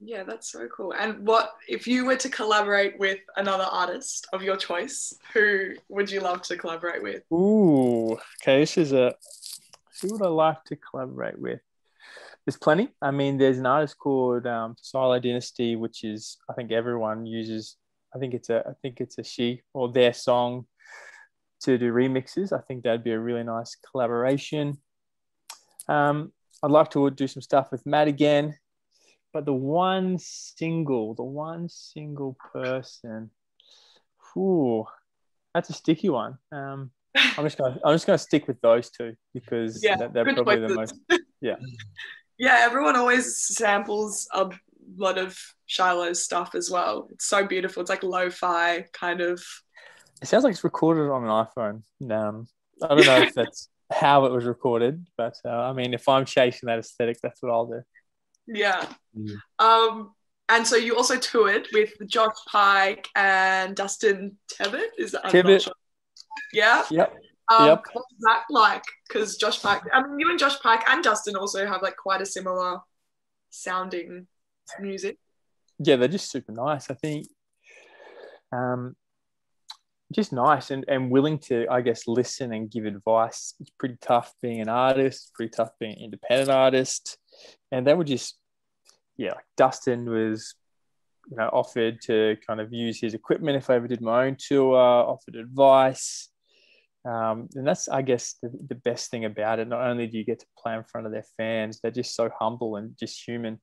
Yeah, 0.00 0.24
that's 0.24 0.50
so 0.50 0.66
cool. 0.76 0.92
And 0.92 1.24
what 1.24 1.52
if 1.68 1.86
you 1.86 2.04
were 2.04 2.16
to 2.16 2.28
collaborate 2.28 2.98
with 2.98 3.20
another 3.36 3.62
artist 3.62 4.26
of 4.32 4.42
your 4.42 4.56
choice? 4.56 5.14
Who 5.32 5.74
would 5.88 6.10
you 6.10 6.18
love 6.18 6.42
to 6.42 6.56
collaborate 6.56 7.00
with? 7.00 7.22
Ooh, 7.32 8.14
okay. 8.42 8.58
This 8.58 8.76
is 8.76 8.92
a 8.92 9.14
who 10.02 10.14
would 10.14 10.22
I 10.22 10.28
like 10.30 10.64
to 10.64 10.74
collaborate 10.74 11.38
with? 11.38 11.60
There's 12.44 12.56
plenty. 12.56 12.88
I 13.00 13.12
mean, 13.12 13.38
there's 13.38 13.58
an 13.58 13.66
artist 13.66 13.96
called 13.98 14.48
um, 14.48 14.74
Shiloh 14.82 15.20
Dynasty, 15.20 15.76
which 15.76 16.02
is 16.02 16.38
I 16.50 16.54
think 16.54 16.72
everyone 16.72 17.24
uses. 17.24 17.76
I 18.12 18.18
think 18.18 18.34
it's 18.34 18.50
a 18.50 18.64
I 18.68 18.72
think 18.82 19.00
it's 19.00 19.16
a 19.18 19.22
she 19.22 19.62
or 19.72 19.92
their 19.92 20.12
song 20.12 20.66
to 21.60 21.78
do 21.78 21.92
remixes. 21.92 22.52
I 22.52 22.60
think 22.62 22.82
that'd 22.82 23.04
be 23.04 23.12
a 23.12 23.18
really 23.18 23.44
nice 23.44 23.76
collaboration. 23.90 24.78
Um, 25.88 26.32
I'd 26.62 26.70
like 26.70 26.90
to 26.90 27.10
do 27.10 27.26
some 27.26 27.42
stuff 27.42 27.72
with 27.72 27.86
Matt 27.86 28.08
again, 28.08 28.56
but 29.32 29.44
the 29.44 29.52
one 29.52 30.18
single, 30.18 31.14
the 31.14 31.24
one 31.24 31.68
single 31.68 32.36
person, 32.52 33.30
whew, 34.32 34.86
that's 35.54 35.70
a 35.70 35.72
sticky 35.72 36.10
one. 36.10 36.38
Um, 36.52 36.90
I'm 37.14 37.44
just 37.44 37.58
gonna 37.58 37.78
I'm 37.84 37.94
just 37.94 38.06
gonna 38.06 38.18
stick 38.18 38.46
with 38.46 38.60
those 38.60 38.90
two 38.90 39.16
because 39.34 39.82
Yeah, 39.82 39.96
they're, 39.96 40.08
they're 40.08 40.34
probably 40.34 40.60
the 40.60 40.74
most 40.74 40.94
yeah. 41.40 41.56
Yeah, 42.38 42.56
everyone 42.60 42.96
always 42.96 43.36
samples 43.54 44.26
a 44.32 44.48
lot 44.96 45.18
of 45.18 45.38
Shiloh's 45.66 46.22
stuff 46.22 46.54
as 46.54 46.70
well. 46.70 47.08
It's 47.10 47.26
so 47.26 47.46
beautiful. 47.46 47.82
It's 47.82 47.90
like 47.90 48.02
lo-fi 48.02 48.86
kind 48.94 49.20
of. 49.20 49.44
It 50.22 50.28
sounds 50.28 50.44
like 50.44 50.52
it's 50.52 50.64
recorded 50.64 51.10
on 51.10 51.24
an 51.24 51.30
iPhone. 51.30 51.82
Um, 52.12 52.46
I 52.82 52.88
don't 52.88 53.06
know 53.06 53.22
if 53.22 53.34
that's 53.34 53.68
how 53.92 54.26
it 54.26 54.32
was 54.32 54.44
recorded, 54.44 55.06
but 55.16 55.34
uh, 55.44 55.48
I 55.48 55.72
mean, 55.72 55.94
if 55.94 56.08
I'm 56.08 56.24
chasing 56.24 56.66
that 56.66 56.78
aesthetic, 56.78 57.18
that's 57.22 57.42
what 57.42 57.50
I'll 57.52 57.66
do. 57.66 57.82
Yeah. 58.46 58.86
Mm. 59.16 59.36
Um, 59.58 60.14
and 60.48 60.66
so 60.66 60.76
you 60.76 60.96
also 60.96 61.16
toured 61.16 61.68
with 61.72 61.92
Josh 62.06 62.34
Pike 62.50 63.08
and 63.14 63.76
Dustin 63.76 64.36
Tebbutt. 64.52 64.88
Is 64.98 65.12
that 65.12 65.32
not 65.32 65.62
sure. 65.62 65.72
Yeah. 66.52 66.84
Yep. 66.90 67.16
Um, 67.50 67.66
Yep. 67.66 67.84
What's 67.92 68.14
that 68.20 68.42
like? 68.50 68.84
Because 69.08 69.36
Josh 69.36 69.60
Pike, 69.62 69.82
I 69.92 70.02
mean, 70.02 70.18
you 70.18 70.30
and 70.30 70.38
Josh 70.38 70.58
Pike 70.60 70.82
and 70.88 71.02
Dustin 71.02 71.36
also 71.36 71.66
have 71.66 71.82
like 71.82 71.96
quite 71.96 72.20
a 72.20 72.26
similar 72.26 72.78
sounding 73.50 74.26
music. 74.80 75.18
yeah, 75.78 75.96
they're 75.96 76.08
just 76.08 76.30
super 76.30 76.52
nice. 76.52 76.90
I 76.90 76.94
think, 76.94 77.26
um, 78.52 78.94
just 80.12 80.32
nice 80.32 80.70
and, 80.70 80.84
and 80.88 81.10
willing 81.10 81.38
to, 81.38 81.66
I 81.70 81.80
guess, 81.82 82.08
listen 82.08 82.52
and 82.52 82.70
give 82.70 82.84
advice. 82.84 83.54
It's 83.60 83.70
pretty 83.78 83.96
tough 84.00 84.32
being 84.42 84.60
an 84.60 84.68
artist, 84.68 85.32
pretty 85.34 85.50
tough 85.50 85.70
being 85.78 85.92
an 85.92 86.04
independent 86.04 86.50
artist. 86.50 87.16
And 87.70 87.86
they 87.86 87.94
were 87.94 88.04
just, 88.04 88.38
yeah, 89.16 89.32
like 89.34 89.44
Dustin 89.56 90.10
was, 90.10 90.54
you 91.30 91.36
know, 91.36 91.48
offered 91.52 92.00
to 92.02 92.36
kind 92.44 92.60
of 92.60 92.72
use 92.72 93.00
his 93.00 93.14
equipment 93.14 93.56
if 93.56 93.70
I 93.70 93.76
ever 93.76 93.86
did 93.86 94.00
my 94.00 94.26
own 94.26 94.36
tour, 94.38 94.76
offered 94.76 95.36
advice. 95.36 96.28
Um, 97.04 97.48
and 97.54 97.66
that's, 97.66 97.88
I 97.88 98.02
guess, 98.02 98.34
the, 98.42 98.50
the 98.68 98.74
best 98.74 99.10
thing 99.10 99.24
about 99.24 99.58
it. 99.58 99.68
Not 99.68 99.86
only 99.86 100.06
do 100.06 100.18
you 100.18 100.24
get 100.24 100.40
to 100.40 100.46
play 100.58 100.74
in 100.74 100.84
front 100.84 101.06
of 101.06 101.12
their 101.12 101.24
fans, 101.36 101.80
they're 101.80 101.90
just 101.92 102.14
so 102.16 102.30
humble 102.38 102.76
and 102.76 102.96
just 102.98 103.26
human. 103.26 103.60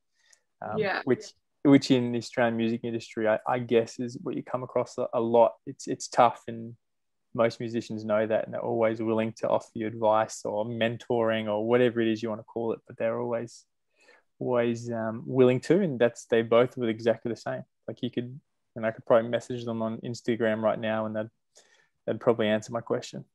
Um, 0.62 0.78
Yeah. 0.78 1.02
Which 1.04 1.26
which 1.68 1.92
in 1.92 2.14
the 2.14 2.20
Australian 2.20 2.56
music 2.56 2.82
industry, 2.84 3.28
I, 3.28 3.40
I 3.48 3.60
guess, 3.60 4.00
is 4.00 4.18
what 4.22 4.36
you 4.36 4.44
come 4.44 4.64
across 4.64 4.98
a, 4.98 5.08
a 5.14 5.20
lot. 5.20 5.54
It's 5.66 5.88
it's 5.88 6.08
tough, 6.08 6.44
and 6.48 6.76
most 7.34 7.60
musicians 7.60 8.06
know 8.06 8.26
that, 8.26 8.46
and 8.46 8.54
they're 8.54 8.62
always 8.62 9.02
willing 9.02 9.34
to 9.40 9.50
offer 9.50 9.70
you 9.74 9.88
advice 9.88 10.42
or 10.46 10.66
mentoring 10.66 11.48
or 11.48 11.68
whatever 11.68 12.00
it 12.00 12.08
is 12.08 12.24
you 12.24 12.30
want 12.30 12.40
to 12.40 12.46
call 12.46 12.74
it. 12.74 12.80
But 12.88 12.98
they're 12.98 13.20
always 13.20 13.66
always 14.40 14.92
um, 14.92 15.24
willing 15.26 15.60
to, 15.62 15.82
and 15.82 16.00
that's 16.00 16.26
they 16.26 16.42
both 16.42 16.78
were 16.78 16.90
exactly 16.90 17.30
the 17.30 17.36
same. 17.36 17.64
Like 17.88 18.02
you 18.02 18.12
could, 18.12 18.40
and 18.76 18.86
I 18.86 18.92
could 18.92 19.06
probably 19.06 19.30
message 19.30 19.66
them 19.66 19.82
on 19.82 20.00
Instagram 20.00 20.62
right 20.62 20.80
now, 20.80 21.06
and 21.06 21.16
they'd 21.16 21.30
they'd 22.06 22.20
probably 22.20 22.48
answer 22.48 22.72
my 22.72 22.82
question. 22.82 23.26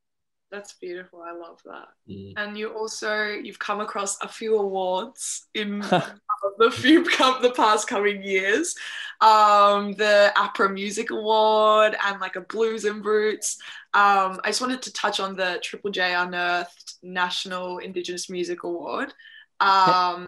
That's 0.51 0.75
beautiful. 0.75 1.23
I 1.23 1.33
love 1.33 1.61
that. 1.65 1.89
Mm. 2.09 2.35
And 2.37 2.59
you 2.59 2.75
also 2.75 3.25
you've 3.25 3.59
come 3.59 3.81
across 3.81 4.21
a 4.21 4.29
few 4.29 4.59
awards 4.59 5.47
in 5.55 5.81
the 6.59 6.71
few 6.71 7.05
come 7.17 7.43
the 7.43 7.53
past 7.53 7.89
coming 7.89 8.23
years. 8.23 8.75
Um, 9.21 9.93
the 9.93 10.33
APRA 10.37 10.73
Music 10.73 11.11
Award 11.11 11.97
and 12.05 12.21
like 12.21 12.35
a 12.37 12.41
Blues 12.41 12.85
and 12.85 13.05
Roots. 13.05 13.59
Um, 13.95 14.41
I 14.43 14.49
just 14.49 14.61
wanted 14.61 14.83
to 14.83 14.93
touch 14.93 15.21
on 15.21 15.37
the 15.37 15.61
Triple 15.63 15.91
J 15.91 16.15
Unearthed 16.15 16.95
National 17.03 17.79
Indigenous 17.79 18.29
Music 18.29 18.65
Award 18.65 19.15
um, 19.61 20.27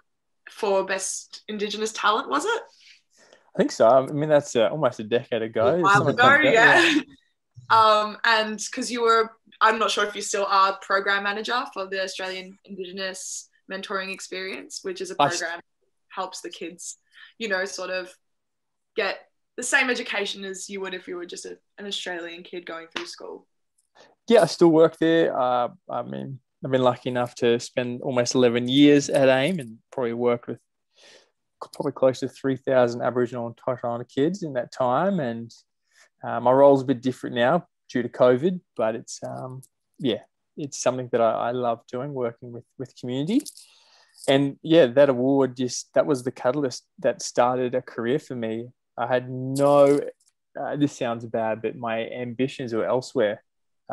for 0.49 0.85
Best 0.85 1.43
Indigenous 1.49 1.91
Talent, 1.91 2.29
was 2.29 2.45
it? 2.45 2.61
I 3.55 3.57
think 3.57 3.71
so. 3.71 3.87
I 3.87 4.05
mean, 4.05 4.29
that's 4.29 4.55
uh, 4.55 4.67
almost 4.67 4.99
a 4.99 5.03
decade 5.03 5.41
ago. 5.41 5.67
A 5.67 5.79
while 5.81 6.07
ago, 6.07 6.23
like 6.23 6.43
that, 6.43 6.93
yeah. 6.93 7.01
Um, 7.69 8.17
and 8.23 8.57
because 8.63 8.91
you 8.91 9.01
were, 9.01 9.31
I'm 9.59 9.79
not 9.79 9.89
sure 9.89 10.05
if 10.05 10.15
you 10.15 10.21
still 10.21 10.45
are 10.45 10.77
program 10.83 11.23
manager 11.23 11.63
for 11.73 11.87
the 11.87 12.03
Australian 12.03 12.59
Indigenous 12.65 13.49
Mentoring 13.71 14.13
Experience, 14.13 14.81
which 14.83 15.01
is 15.01 15.09
a 15.09 15.15
program 15.15 15.39
that 15.39 15.63
helps 16.15 16.41
the 16.41 16.49
kids, 16.49 16.97
you 17.37 17.47
know, 17.47 17.65
sort 17.65 17.89
of 17.89 18.13
get 18.95 19.17
the 19.57 19.63
same 19.63 19.89
education 19.89 20.43
as 20.45 20.69
you 20.69 20.81
would 20.81 20.93
if 20.93 21.07
you 21.07 21.15
were 21.15 21.25
just 21.25 21.45
a, 21.45 21.57
an 21.77 21.85
Australian 21.85 22.43
kid 22.43 22.65
going 22.65 22.87
through 22.95 23.05
school. 23.05 23.47
yeah, 24.27 24.41
I 24.41 24.45
still 24.45 24.69
work 24.69 24.97
there. 24.97 25.37
Uh, 25.37 25.69
I 25.89 26.01
mean, 26.03 26.39
I've 26.63 26.71
been 26.71 26.81
lucky 26.81 27.09
enough 27.09 27.35
to 27.35 27.59
spend 27.59 28.01
almost 28.01 28.35
11 28.35 28.67
years 28.67 29.09
at 29.09 29.29
AIM 29.29 29.59
and 29.59 29.77
probably 29.91 30.13
worked 30.13 30.47
with 30.47 30.59
probably 31.73 31.91
close 31.91 32.19
to 32.19 32.27
3,000 32.27 33.01
Aboriginal 33.01 33.47
and 33.47 33.57
Torres 33.57 33.79
Islander 33.83 34.05
kids 34.05 34.43
in 34.43 34.53
that 34.53 34.71
time. 34.71 35.19
And 35.19 35.51
uh, 36.23 36.39
my 36.39 36.51
role's 36.51 36.81
a 36.81 36.85
bit 36.85 37.01
different 37.01 37.35
now 37.35 37.67
due 37.89 38.01
to 38.01 38.09
COVID, 38.09 38.59
but 38.75 38.95
it's, 38.95 39.19
um, 39.23 39.61
yeah, 39.99 40.21
it's 40.57 40.81
something 40.81 41.09
that 41.11 41.21
I, 41.21 41.31
I 41.31 41.51
love 41.51 41.81
doing, 41.91 42.13
working 42.13 42.51
with, 42.51 42.65
with 42.77 42.95
community. 42.99 43.41
And 44.27 44.57
yeah, 44.63 44.87
that 44.87 45.09
award 45.09 45.55
just, 45.55 45.93
that 45.93 46.05
was 46.05 46.23
the 46.23 46.31
catalyst 46.31 46.85
that 46.99 47.21
started 47.21 47.75
a 47.75 47.81
career 47.81 48.19
for 48.19 48.35
me. 48.35 48.69
I 48.97 49.07
had 49.07 49.29
no, 49.29 49.99
uh, 50.59 50.75
this 50.75 50.97
sounds 50.97 51.25
bad, 51.25 51.61
but 51.61 51.75
my 51.75 52.07
ambitions 52.07 52.73
were 52.73 52.85
elsewhere 52.85 53.43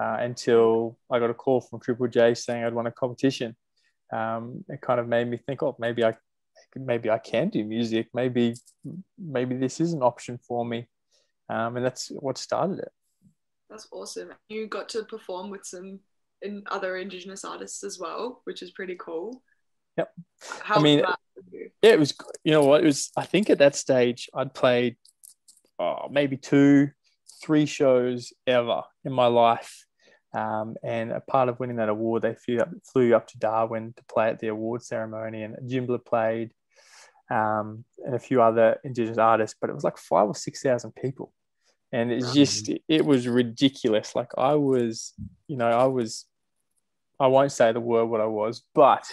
uh, 0.00 0.16
until 0.20 0.96
I 1.10 1.18
got 1.18 1.30
a 1.30 1.34
call 1.34 1.60
from 1.60 1.80
Triple 1.80 2.08
J 2.08 2.34
saying 2.34 2.64
I'd 2.64 2.74
won 2.74 2.86
a 2.86 2.92
competition. 2.92 3.56
Um, 4.12 4.64
it 4.68 4.80
kind 4.80 5.00
of 5.00 5.08
made 5.08 5.28
me 5.28 5.38
think, 5.38 5.62
oh, 5.62 5.76
maybe 5.78 6.04
I, 6.04 6.14
maybe 6.76 7.10
I 7.10 7.18
can 7.18 7.48
do 7.48 7.64
music. 7.64 8.08
Maybe, 8.14 8.54
maybe 9.18 9.56
this 9.56 9.80
is 9.80 9.92
an 9.92 10.02
option 10.02 10.38
for 10.46 10.64
me, 10.64 10.88
um, 11.48 11.76
and 11.76 11.84
that's 11.84 12.08
what 12.08 12.38
started 12.38 12.78
it. 12.78 12.92
That's 13.68 13.88
awesome. 13.90 14.32
You 14.48 14.66
got 14.66 14.88
to 14.90 15.04
perform 15.04 15.50
with 15.50 15.64
some 15.64 16.00
in 16.42 16.62
other 16.70 16.96
Indigenous 16.96 17.44
artists 17.44 17.82
as 17.84 17.98
well, 17.98 18.42
which 18.44 18.62
is 18.62 18.70
pretty 18.72 18.96
cool. 18.98 19.42
Yep. 19.96 20.12
How 20.62 20.76
I 20.76 20.82
mean, 20.82 21.00
was 21.00 21.06
that 21.06 21.18
for 21.34 21.56
you? 21.56 21.70
Yeah, 21.82 21.92
it 21.92 21.98
was. 21.98 22.14
You 22.44 22.52
know 22.52 22.64
what? 22.64 22.82
It 22.82 22.86
was. 22.86 23.10
I 23.16 23.24
think 23.24 23.50
at 23.50 23.58
that 23.58 23.76
stage 23.76 24.30
I'd 24.34 24.54
played, 24.54 24.96
oh, 25.78 26.08
maybe 26.10 26.36
two, 26.36 26.90
three 27.42 27.66
shows 27.66 28.32
ever 28.46 28.82
in 29.04 29.12
my 29.12 29.26
life. 29.26 29.84
Um, 30.34 30.76
and 30.82 31.12
a 31.12 31.20
part 31.20 31.50
of 31.50 31.60
winning 31.60 31.76
that 31.76 31.90
award, 31.90 32.22
they 32.22 32.34
flew 32.34 32.58
up, 32.58 32.70
flew 32.90 33.14
up 33.14 33.26
to 33.28 33.38
Darwin 33.38 33.92
to 33.96 34.04
play 34.04 34.30
at 34.30 34.38
the 34.38 34.48
award 34.48 34.82
ceremony, 34.82 35.42
and 35.42 35.56
Jimblah 35.70 36.04
played, 36.06 36.52
um, 37.30 37.84
and 38.06 38.14
a 38.14 38.18
few 38.18 38.40
other 38.40 38.78
Indigenous 38.82 39.18
artists. 39.18 39.56
But 39.60 39.68
it 39.68 39.74
was 39.74 39.84
like 39.84 39.98
five 39.98 40.26
or 40.26 40.34
six 40.34 40.62
thousand 40.62 40.94
people, 40.94 41.34
and 41.92 42.10
it's 42.10 42.32
just 42.32 42.70
it 42.88 43.04
was 43.04 43.28
ridiculous. 43.28 44.16
Like 44.16 44.30
I 44.38 44.54
was, 44.54 45.12
you 45.48 45.58
know, 45.58 45.68
I 45.68 45.84
was. 45.84 46.24
I 47.22 47.28
won't 47.28 47.52
say 47.52 47.72
the 47.72 47.80
word 47.80 48.06
what 48.06 48.20
I 48.20 48.26
was, 48.26 48.62
but 48.74 49.04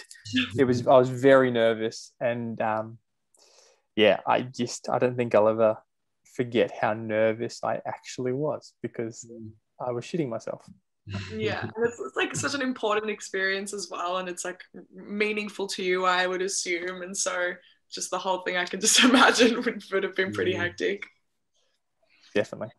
it 0.58 0.64
was 0.64 0.86
I 0.86 0.96
was 0.98 1.08
very 1.10 1.50
nervous, 1.50 2.12
and 2.20 2.60
um, 2.60 2.98
yeah, 3.96 4.20
I 4.26 4.42
just 4.42 4.88
I 4.88 4.98
don't 4.98 5.16
think 5.16 5.34
I'll 5.34 5.48
ever 5.48 5.76
forget 6.36 6.70
how 6.80 6.92
nervous 6.94 7.62
I 7.62 7.80
actually 7.86 8.32
was 8.32 8.72
because 8.82 9.26
I 9.80 9.92
was 9.92 10.04
shitting 10.04 10.28
myself. 10.28 10.62
yeah 11.34 11.62
and 11.62 11.84
it's, 11.86 11.98
it's 11.98 12.16
like 12.16 12.36
such 12.36 12.54
an 12.54 12.62
important 12.62 13.10
experience 13.10 13.72
as 13.74 13.88
well 13.90 14.18
and 14.18 14.28
it's 14.28 14.44
like 14.44 14.62
meaningful 14.94 15.66
to 15.66 15.82
you 15.82 16.04
i 16.04 16.24
would 16.26 16.40
assume 16.42 17.02
and 17.02 17.16
so 17.16 17.52
just 17.90 18.10
the 18.12 18.18
whole 18.18 18.42
thing 18.42 18.56
i 18.56 18.64
can 18.64 18.78
just 18.80 19.02
imagine 19.10 19.56
would, 19.62 19.82
would 19.92 20.04
have 20.04 20.14
been 20.14 20.30
pretty 20.30 20.52
Yeah. 20.52 20.62
hectic 20.62 21.04
Definitely. 22.34 22.70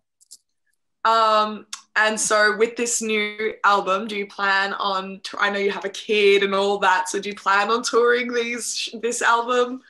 um 1.04 1.66
and 1.96 2.20
so 2.20 2.56
with 2.58 2.76
this 2.76 3.02
new 3.02 3.54
album 3.64 4.08
do 4.08 4.16
you 4.16 4.26
plan 4.26 4.74
on 4.74 5.20
t- 5.24 5.38
i 5.40 5.50
know 5.50 5.60
you 5.60 5.72
have 5.72 5.86
a 5.86 5.90
kid 5.90 6.44
and 6.44 6.56
all 6.56 6.78
that 6.78 7.10
so 7.10 7.20
do 7.20 7.30
you 7.30 7.36
plan 7.36 7.70
on 7.70 7.84
touring 7.84 8.34
these 8.34 8.90
this 9.02 9.22
album 9.22 9.82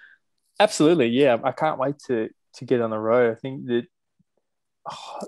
Absolutely, 0.61 1.07
yeah. 1.07 1.37
I 1.43 1.53
can't 1.53 1.79
wait 1.79 1.97
to 2.07 2.29
to 2.55 2.65
get 2.65 2.81
on 2.81 2.91
the 2.91 2.99
road. 2.99 3.31
I 3.31 3.39
think 3.39 3.65
that 3.65 3.87
oh, 4.91 5.27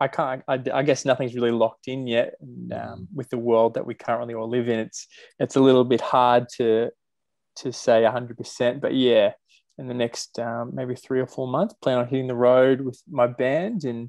I 0.00 0.08
can't. 0.08 0.42
I, 0.48 0.58
I, 0.72 0.82
guess 0.82 1.04
nothing's 1.04 1.34
really 1.34 1.50
locked 1.50 1.86
in 1.86 2.06
yet. 2.06 2.36
And, 2.40 2.72
um, 2.72 3.08
with 3.14 3.28
the 3.28 3.36
world 3.36 3.74
that 3.74 3.84
we 3.84 3.92
currently 3.92 4.32
all 4.32 4.48
live 4.48 4.70
in, 4.70 4.78
it's 4.78 5.06
it's 5.38 5.56
a 5.56 5.60
little 5.60 5.84
bit 5.84 6.00
hard 6.00 6.46
to 6.56 6.90
to 7.56 7.72
say 7.74 8.04
hundred 8.04 8.38
percent. 8.38 8.80
But 8.80 8.94
yeah, 8.94 9.32
in 9.76 9.86
the 9.86 9.92
next 9.92 10.38
um, 10.38 10.70
maybe 10.72 10.94
three 10.94 11.20
or 11.20 11.26
four 11.26 11.46
months, 11.46 11.74
plan 11.82 11.98
on 11.98 12.08
hitting 12.08 12.26
the 12.26 12.34
road 12.34 12.80
with 12.80 13.02
my 13.06 13.26
band 13.26 13.84
and 13.84 14.08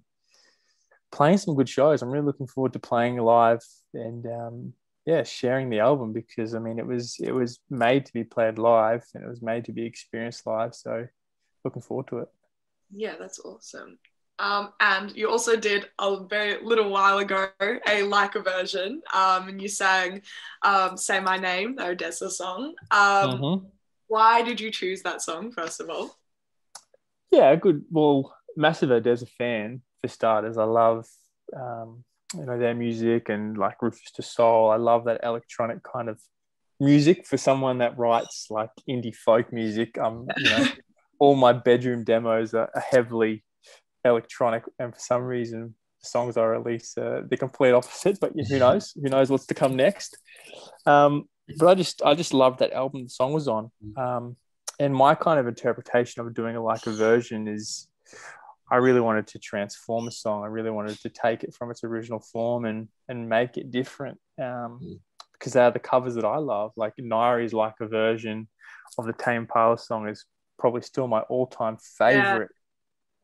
playing 1.12 1.38
some 1.38 1.56
good 1.56 1.70
shows. 1.70 2.01
I'm 2.01 2.10
really 2.10 2.25
looking 2.25 2.48
forward 2.48 2.74
to 2.74 2.80
playing 2.80 3.18
live 3.18 3.63
and 3.94 4.25
um, 4.25 4.74
yeah, 5.06 5.24
sharing 5.24 5.70
the 5.70 5.80
album 5.80 6.13
because 6.13 6.56
I 6.56 6.60
mean 6.60 6.80
it 6.80 6.86
was 6.86 7.18
it 7.20 7.32
was 7.32 7.60
made 7.70 8.06
to 8.06 8.13
be 8.13 8.24
played 8.24 8.58
live 8.58 9.03
and 9.13 9.24
it 9.24 9.30
was 9.30 9.41
made 9.41 9.65
to 9.65 9.72
be 9.72 9.86
experienced 9.86 10.46
live. 10.46 10.75
So 10.75 11.08
looking 11.63 11.82
forward 11.82 12.08
to 12.08 12.20
it. 12.20 12.27
Yeah, 12.94 13.15
that's 13.20 13.39
awesome. 13.39 13.98
Um, 14.39 14.74
and 14.80 15.15
you 15.15 15.30
also 15.30 15.56
did 15.56 15.88
a 16.00 16.25
very 16.25 16.63
little 16.63 16.89
while 16.89 17.20
ago 17.20 17.50
a 17.88 18.03
like 18.03 18.36
a 18.36 18.41
version, 18.41 19.01
um, 19.13 19.50
and 19.50 19.62
you 19.62 19.68
sang 19.68 20.24
um, 20.63 20.98
"Say 20.98 21.20
My 21.20 21.38
Name," 21.38 21.75
the 21.75 21.84
ODESZA 21.84 22.32
song. 22.32 22.74
Um, 22.89 23.39
mm-hmm. 23.39 23.65
Why 24.08 24.41
did 24.41 24.60
you 24.60 24.72
choose 24.72 25.03
that 25.03 25.22
song, 25.22 25.51
first 25.51 25.80
of 25.80 25.89
all? 25.89 26.18
Yeah, 27.30 27.56
good. 27.56 27.86
Well, 27.91 28.36
massive 28.58 28.89
ODESZA 28.89 29.30
fan 29.30 29.82
for 30.01 30.08
starters. 30.08 30.58
I 30.58 30.63
love 30.63 31.05
um, 31.55 32.03
you 32.36 32.46
know 32.46 32.58
their 32.58 32.74
music 32.74 33.29
and 33.29 33.58
like 33.58 33.79
Rüfüs 33.79 34.13
Du 34.15 34.22
Sol. 34.22 34.72
I 34.72 34.77
love 34.77 35.05
that 35.05 35.22
electronic 35.24 35.84
kind 35.84 36.10
of 36.10 36.20
music 36.79 37.27
for 37.27 37.38
someone 37.38 37.77
that 37.79 37.98
writes 37.98 38.48
like 38.50 38.72
indie 38.89 39.15
folk 39.15 39.53
music. 39.53 39.98
Um, 39.98 40.27
you 40.38 40.50
know, 40.50 40.67
all 41.20 41.36
my 41.36 41.53
bedroom 41.53 42.03
demos 42.03 42.53
are 42.53 42.72
heavily 42.89 43.43
electronic, 44.03 44.63
and 44.79 44.93
for 44.93 45.00
some 45.00 45.24
reason, 45.24 45.75
the 46.01 46.08
songs 46.08 46.38
I 46.38 46.43
release 46.43 46.98
uh, 46.98 47.22
the 47.29 47.38
complete 47.38 47.72
opposite. 47.72 48.20
But 48.20 48.34
who 48.36 48.60
knows? 48.65 48.93
Who 48.96 49.10
knows 49.10 49.29
what's 49.29 49.46
to 49.48 49.53
come 49.53 49.75
next? 49.75 50.17
Um, 50.86 51.25
but 51.58 51.67
I 51.67 51.75
just 51.75 52.01
I 52.03 52.15
just 52.15 52.34
love 52.34 52.58
that 52.58 52.72
album 52.72 53.03
the 53.03 53.10
song 53.10 53.34
was 53.34 53.48
on. 53.48 53.72
Um, 53.98 54.38
and 54.79 54.96
my 54.96 55.13
kind 55.13 55.39
of 55.39 55.48
interpretation 55.48 56.25
of 56.25 56.34
doing 56.34 56.55
a 56.55 56.63
like 56.63 56.88
a 56.88 56.91
version 56.91 57.48
is 57.48 57.88
I 58.71 58.77
really 58.77 59.01
wanted 59.01 59.27
to 59.27 59.39
transform 59.39 60.07
a 60.07 60.11
song. 60.11 60.43
I 60.43 60.47
really 60.47 60.71
wanted 60.71 60.97
to 61.01 61.09
take 61.09 61.43
it 61.43 61.53
from 61.53 61.69
its 61.69 61.83
original 61.83 62.19
form 62.19 62.65
and 62.65 62.87
and 63.09 63.27
make 63.27 63.57
it 63.57 63.69
different. 63.69 64.17
Um, 64.39 64.79
mm. 64.81 64.99
because 65.33 65.53
they 65.53 65.61
are 65.61 65.71
the 65.71 65.79
covers 65.79 66.15
that 66.15 66.25
I 66.25 66.37
love. 66.37 66.71
Like 66.75 66.93
Nairi's 66.97 67.53
like 67.53 67.75
a 67.81 67.87
version 67.87 68.47
of 68.97 69.05
the 69.05 69.13
Tame 69.13 69.43
Impala 69.43 69.77
song 69.77 70.07
is 70.07 70.25
probably 70.57 70.81
still 70.81 71.07
my 71.07 71.21
all-time 71.21 71.77
favorite. 71.97 72.51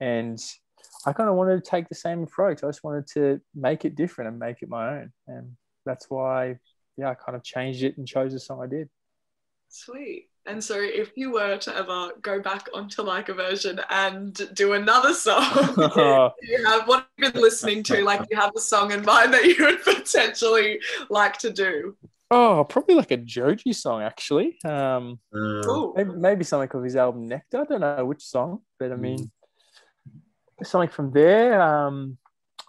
Yeah. 0.01 0.07
And 0.07 0.39
I 1.05 1.13
kind 1.13 1.29
of 1.29 1.35
wanted 1.35 1.63
to 1.63 1.69
take 1.69 1.87
the 1.89 1.95
same 1.95 2.23
approach. 2.23 2.63
I 2.63 2.67
just 2.67 2.83
wanted 2.83 3.07
to 3.13 3.39
make 3.55 3.85
it 3.85 3.95
different 3.95 4.29
and 4.29 4.39
make 4.39 4.61
it 4.61 4.69
my 4.69 4.97
own. 4.97 5.13
And 5.27 5.55
that's 5.85 6.09
why, 6.09 6.57
yeah, 6.97 7.11
I 7.11 7.13
kind 7.13 7.35
of 7.35 7.43
changed 7.43 7.83
it 7.83 7.97
and 7.97 8.07
chose 8.07 8.33
the 8.33 8.39
song 8.39 8.61
I 8.63 8.67
did. 8.67 8.89
Sweet. 9.69 10.29
And 10.47 10.63
so, 10.63 10.79
if 10.79 11.11
you 11.15 11.33
were 11.33 11.57
to 11.57 11.75
ever 11.75 12.11
go 12.21 12.39
back 12.39 12.67
onto 12.73 13.01
like 13.01 13.29
a 13.29 13.33
version 13.33 13.81
and 13.89 14.33
do 14.53 14.73
another 14.73 15.13
song, 15.13 15.43
you 16.41 16.65
have 16.65 16.87
what 16.87 17.07
you've 17.17 17.27
you 17.27 17.31
been 17.33 17.41
listening 17.41 17.83
to? 17.83 18.03
Like, 18.03 18.25
you 18.31 18.37
have 18.37 18.53
a 18.55 18.61
song 18.61 18.91
in 18.91 19.03
mind 19.03 19.33
that 19.33 19.45
you 19.45 19.55
would 19.59 19.83
potentially 19.83 20.79
like 21.09 21.37
to 21.39 21.51
do. 21.51 21.95
Oh, 22.31 22.65
probably 22.67 22.95
like 22.95 23.11
a 23.11 23.17
Joji 23.17 23.73
song, 23.73 24.01
actually. 24.01 24.57
Um, 24.65 25.19
maybe, 25.31 26.11
maybe, 26.15 26.43
something 26.43 26.69
of 26.77 26.83
his 26.83 26.95
album 26.95 27.27
Nectar. 27.27 27.61
I 27.61 27.63
don't 27.65 27.81
know 27.81 28.05
which 28.05 28.23
song, 28.23 28.61
but 28.79 28.91
I 28.91 28.95
mean, 28.95 29.19
mm 29.19 29.31
something 30.63 30.89
from 30.89 31.11
there. 31.11 31.61
Um, 31.61 32.17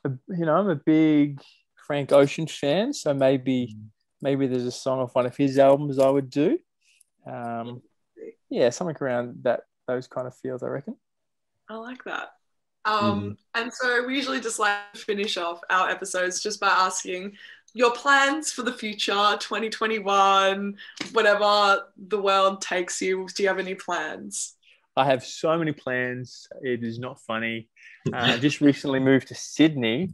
you 0.04 0.44
know, 0.44 0.54
I'm 0.54 0.68
a 0.68 0.76
big 0.76 1.40
Frank 1.86 2.12
Ocean 2.12 2.46
fan, 2.46 2.92
so 2.92 3.14
maybe 3.14 3.74
mm. 3.74 3.86
maybe 4.20 4.46
there's 4.46 4.64
a 4.64 4.72
song 4.72 5.00
off 5.00 5.14
one 5.14 5.26
of 5.26 5.36
his 5.36 5.58
albums 5.58 5.98
I 5.98 6.08
would 6.08 6.30
do. 6.30 6.58
Um, 7.28 7.82
yeah, 8.50 8.70
something 8.70 8.96
around 9.00 9.40
that 9.42 9.60
those 9.86 10.06
kind 10.06 10.26
of 10.26 10.36
feels, 10.36 10.62
I 10.62 10.68
reckon. 10.68 10.96
I 11.68 11.76
like 11.76 12.04
that. 12.04 12.30
Um, 12.84 13.22
mm. 13.22 13.36
And 13.54 13.72
so 13.72 14.06
we 14.06 14.16
usually 14.16 14.40
just 14.40 14.58
like 14.58 14.92
to 14.94 15.00
finish 15.00 15.36
off 15.36 15.60
our 15.68 15.90
episodes 15.90 16.42
just 16.42 16.60
by 16.60 16.68
asking 16.68 17.36
your 17.74 17.92
plans 17.92 18.50
for 18.50 18.62
the 18.62 18.72
future, 18.72 19.36
2021, 19.38 20.76
whatever 21.12 21.82
the 21.96 22.20
world 22.20 22.62
takes 22.62 23.00
you. 23.02 23.26
Do 23.34 23.42
you 23.42 23.48
have 23.48 23.58
any 23.58 23.74
plans? 23.74 24.54
I 24.96 25.04
have 25.04 25.24
so 25.24 25.56
many 25.56 25.72
plans. 25.72 26.48
It 26.62 26.82
is 26.82 26.98
not 26.98 27.20
funny. 27.20 27.68
Uh, 28.14 28.16
I 28.16 28.38
just 28.38 28.62
recently 28.62 29.00
moved 29.00 29.28
to 29.28 29.34
Sydney, 29.34 30.08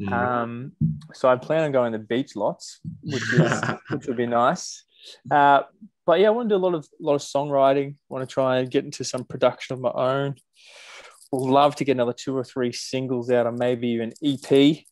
mm. 0.00 0.12
um, 0.12 0.70
so 1.14 1.28
I 1.28 1.34
plan 1.34 1.64
on 1.64 1.72
going 1.72 1.92
to 1.94 1.98
beach 1.98 2.36
lots, 2.36 2.78
which 3.02 3.34
is 3.34 3.60
which 3.88 4.06
would 4.06 4.16
be 4.16 4.26
nice. 4.26 4.84
Uh, 5.28 5.62
but 6.10 6.18
yeah, 6.18 6.26
I 6.26 6.30
want 6.30 6.48
to 6.48 6.56
do 6.56 6.58
a 6.58 6.66
lot 6.66 6.74
of 6.74 6.88
lot 6.98 7.14
of 7.14 7.20
songwriting. 7.20 7.92
I 7.92 7.94
want 8.08 8.28
to 8.28 8.34
try 8.34 8.58
and 8.58 8.68
get 8.68 8.84
into 8.84 9.04
some 9.04 9.22
production 9.22 9.74
of 9.74 9.80
my 9.80 9.92
own. 9.94 10.34
Would 11.30 11.48
love 11.48 11.76
to 11.76 11.84
get 11.84 11.92
another 11.92 12.12
two 12.12 12.36
or 12.36 12.42
three 12.42 12.72
singles 12.72 13.30
out, 13.30 13.46
or 13.46 13.52
maybe 13.52 13.90
even 13.90 14.08
EP, 14.20 14.42
mm. 14.42 14.82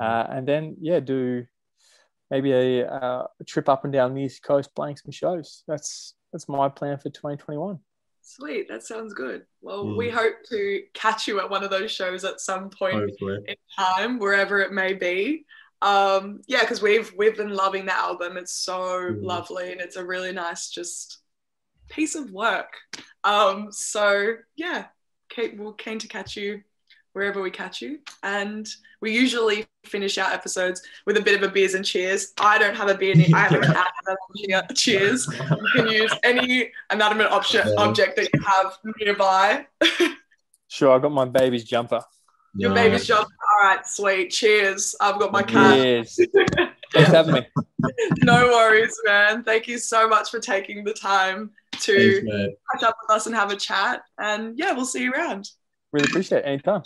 uh, 0.00 0.26
and 0.30 0.48
then 0.48 0.76
yeah, 0.80 1.00
do 1.00 1.44
maybe 2.30 2.52
a, 2.52 2.88
uh, 2.88 3.26
a 3.38 3.44
trip 3.44 3.68
up 3.68 3.84
and 3.84 3.92
down 3.92 4.14
the 4.14 4.22
east 4.22 4.42
coast, 4.42 4.74
playing 4.74 4.96
some 4.96 5.12
shows. 5.12 5.64
That's 5.68 6.14
that's 6.32 6.48
my 6.48 6.70
plan 6.70 6.96
for 6.96 7.10
2021. 7.10 7.78
Sweet, 8.22 8.66
that 8.70 8.84
sounds 8.84 9.12
good. 9.12 9.42
Well, 9.60 9.84
mm. 9.84 9.98
we 9.98 10.08
hope 10.08 10.36
to 10.48 10.80
catch 10.94 11.28
you 11.28 11.40
at 11.40 11.50
one 11.50 11.62
of 11.62 11.68
those 11.68 11.90
shows 11.90 12.24
at 12.24 12.40
some 12.40 12.70
point 12.70 13.10
Hopefully. 13.10 13.40
in 13.48 13.56
time, 13.76 14.18
wherever 14.18 14.60
it 14.62 14.72
may 14.72 14.94
be. 14.94 15.44
Um, 15.84 16.40
yeah, 16.46 16.60
because 16.60 16.80
we've 16.80 17.12
we've 17.16 17.36
been 17.36 17.54
loving 17.54 17.84
the 17.84 17.94
album. 17.94 18.38
It's 18.38 18.54
so 18.54 18.78
mm. 18.78 19.22
lovely, 19.22 19.70
and 19.70 19.80
it's 19.82 19.96
a 19.96 20.04
really 20.04 20.32
nice 20.32 20.70
just 20.70 21.18
piece 21.90 22.14
of 22.14 22.32
work. 22.32 22.72
Um, 23.22 23.68
so 23.70 24.34
yeah, 24.56 24.86
Kate, 25.28 25.58
we're 25.58 25.74
keen 25.74 25.98
to 25.98 26.08
catch 26.08 26.36
you 26.36 26.62
wherever 27.12 27.40
we 27.40 27.50
catch 27.50 27.80
you. 27.82 27.98
And 28.22 28.66
we 29.00 29.12
usually 29.12 29.66
finish 29.84 30.16
our 30.16 30.32
episodes 30.32 30.82
with 31.06 31.18
a 31.18 31.20
bit 31.20 31.40
of 31.40 31.48
a 31.48 31.52
beers 31.52 31.74
and 31.74 31.84
cheers. 31.84 32.32
I 32.40 32.58
don't 32.58 32.74
have 32.74 32.88
a 32.88 32.94
beer. 32.94 33.14
I 33.34 33.38
haven't 33.38 33.64
had 33.64 34.66
a 34.70 34.74
cheers. 34.74 35.28
You 35.28 35.68
can 35.74 35.88
use 35.88 36.12
any 36.24 36.72
inanimate 36.90 37.30
object, 37.30 37.68
object 37.76 38.16
that 38.16 38.30
you 38.32 38.40
have 38.40 38.78
nearby. 39.00 39.66
sure, 40.68 40.92
I 40.92 40.98
got 40.98 41.12
my 41.12 41.26
baby's 41.26 41.64
jumper. 41.64 42.00
Your 42.56 42.70
nice. 42.70 42.84
baby's 42.84 43.06
jumper. 43.06 43.30
All 43.60 43.68
right, 43.68 43.86
sweet. 43.86 44.30
Cheers. 44.30 44.94
I've 45.00 45.18
got 45.18 45.32
my 45.32 45.42
cat. 45.42 45.76
Cheers. 45.76 46.18
Thanks 46.34 46.60
for 46.92 47.16
having 47.16 47.34
me. 47.34 47.46
no 48.22 48.46
worries, 48.48 48.96
man. 49.04 49.42
Thank 49.42 49.66
you 49.66 49.78
so 49.78 50.08
much 50.08 50.30
for 50.30 50.38
taking 50.38 50.84
the 50.84 50.94
time 50.94 51.50
to 51.80 52.20
Thanks, 52.20 52.56
catch 52.72 52.82
up 52.84 52.96
with 53.02 53.16
us 53.16 53.26
and 53.26 53.34
have 53.34 53.50
a 53.50 53.56
chat. 53.56 54.02
And 54.18 54.58
yeah, 54.58 54.72
we'll 54.72 54.84
see 54.84 55.02
you 55.02 55.12
around. 55.12 55.48
Really 55.92 56.06
appreciate 56.06 56.38
it 56.38 56.46
anytime. 56.46 56.82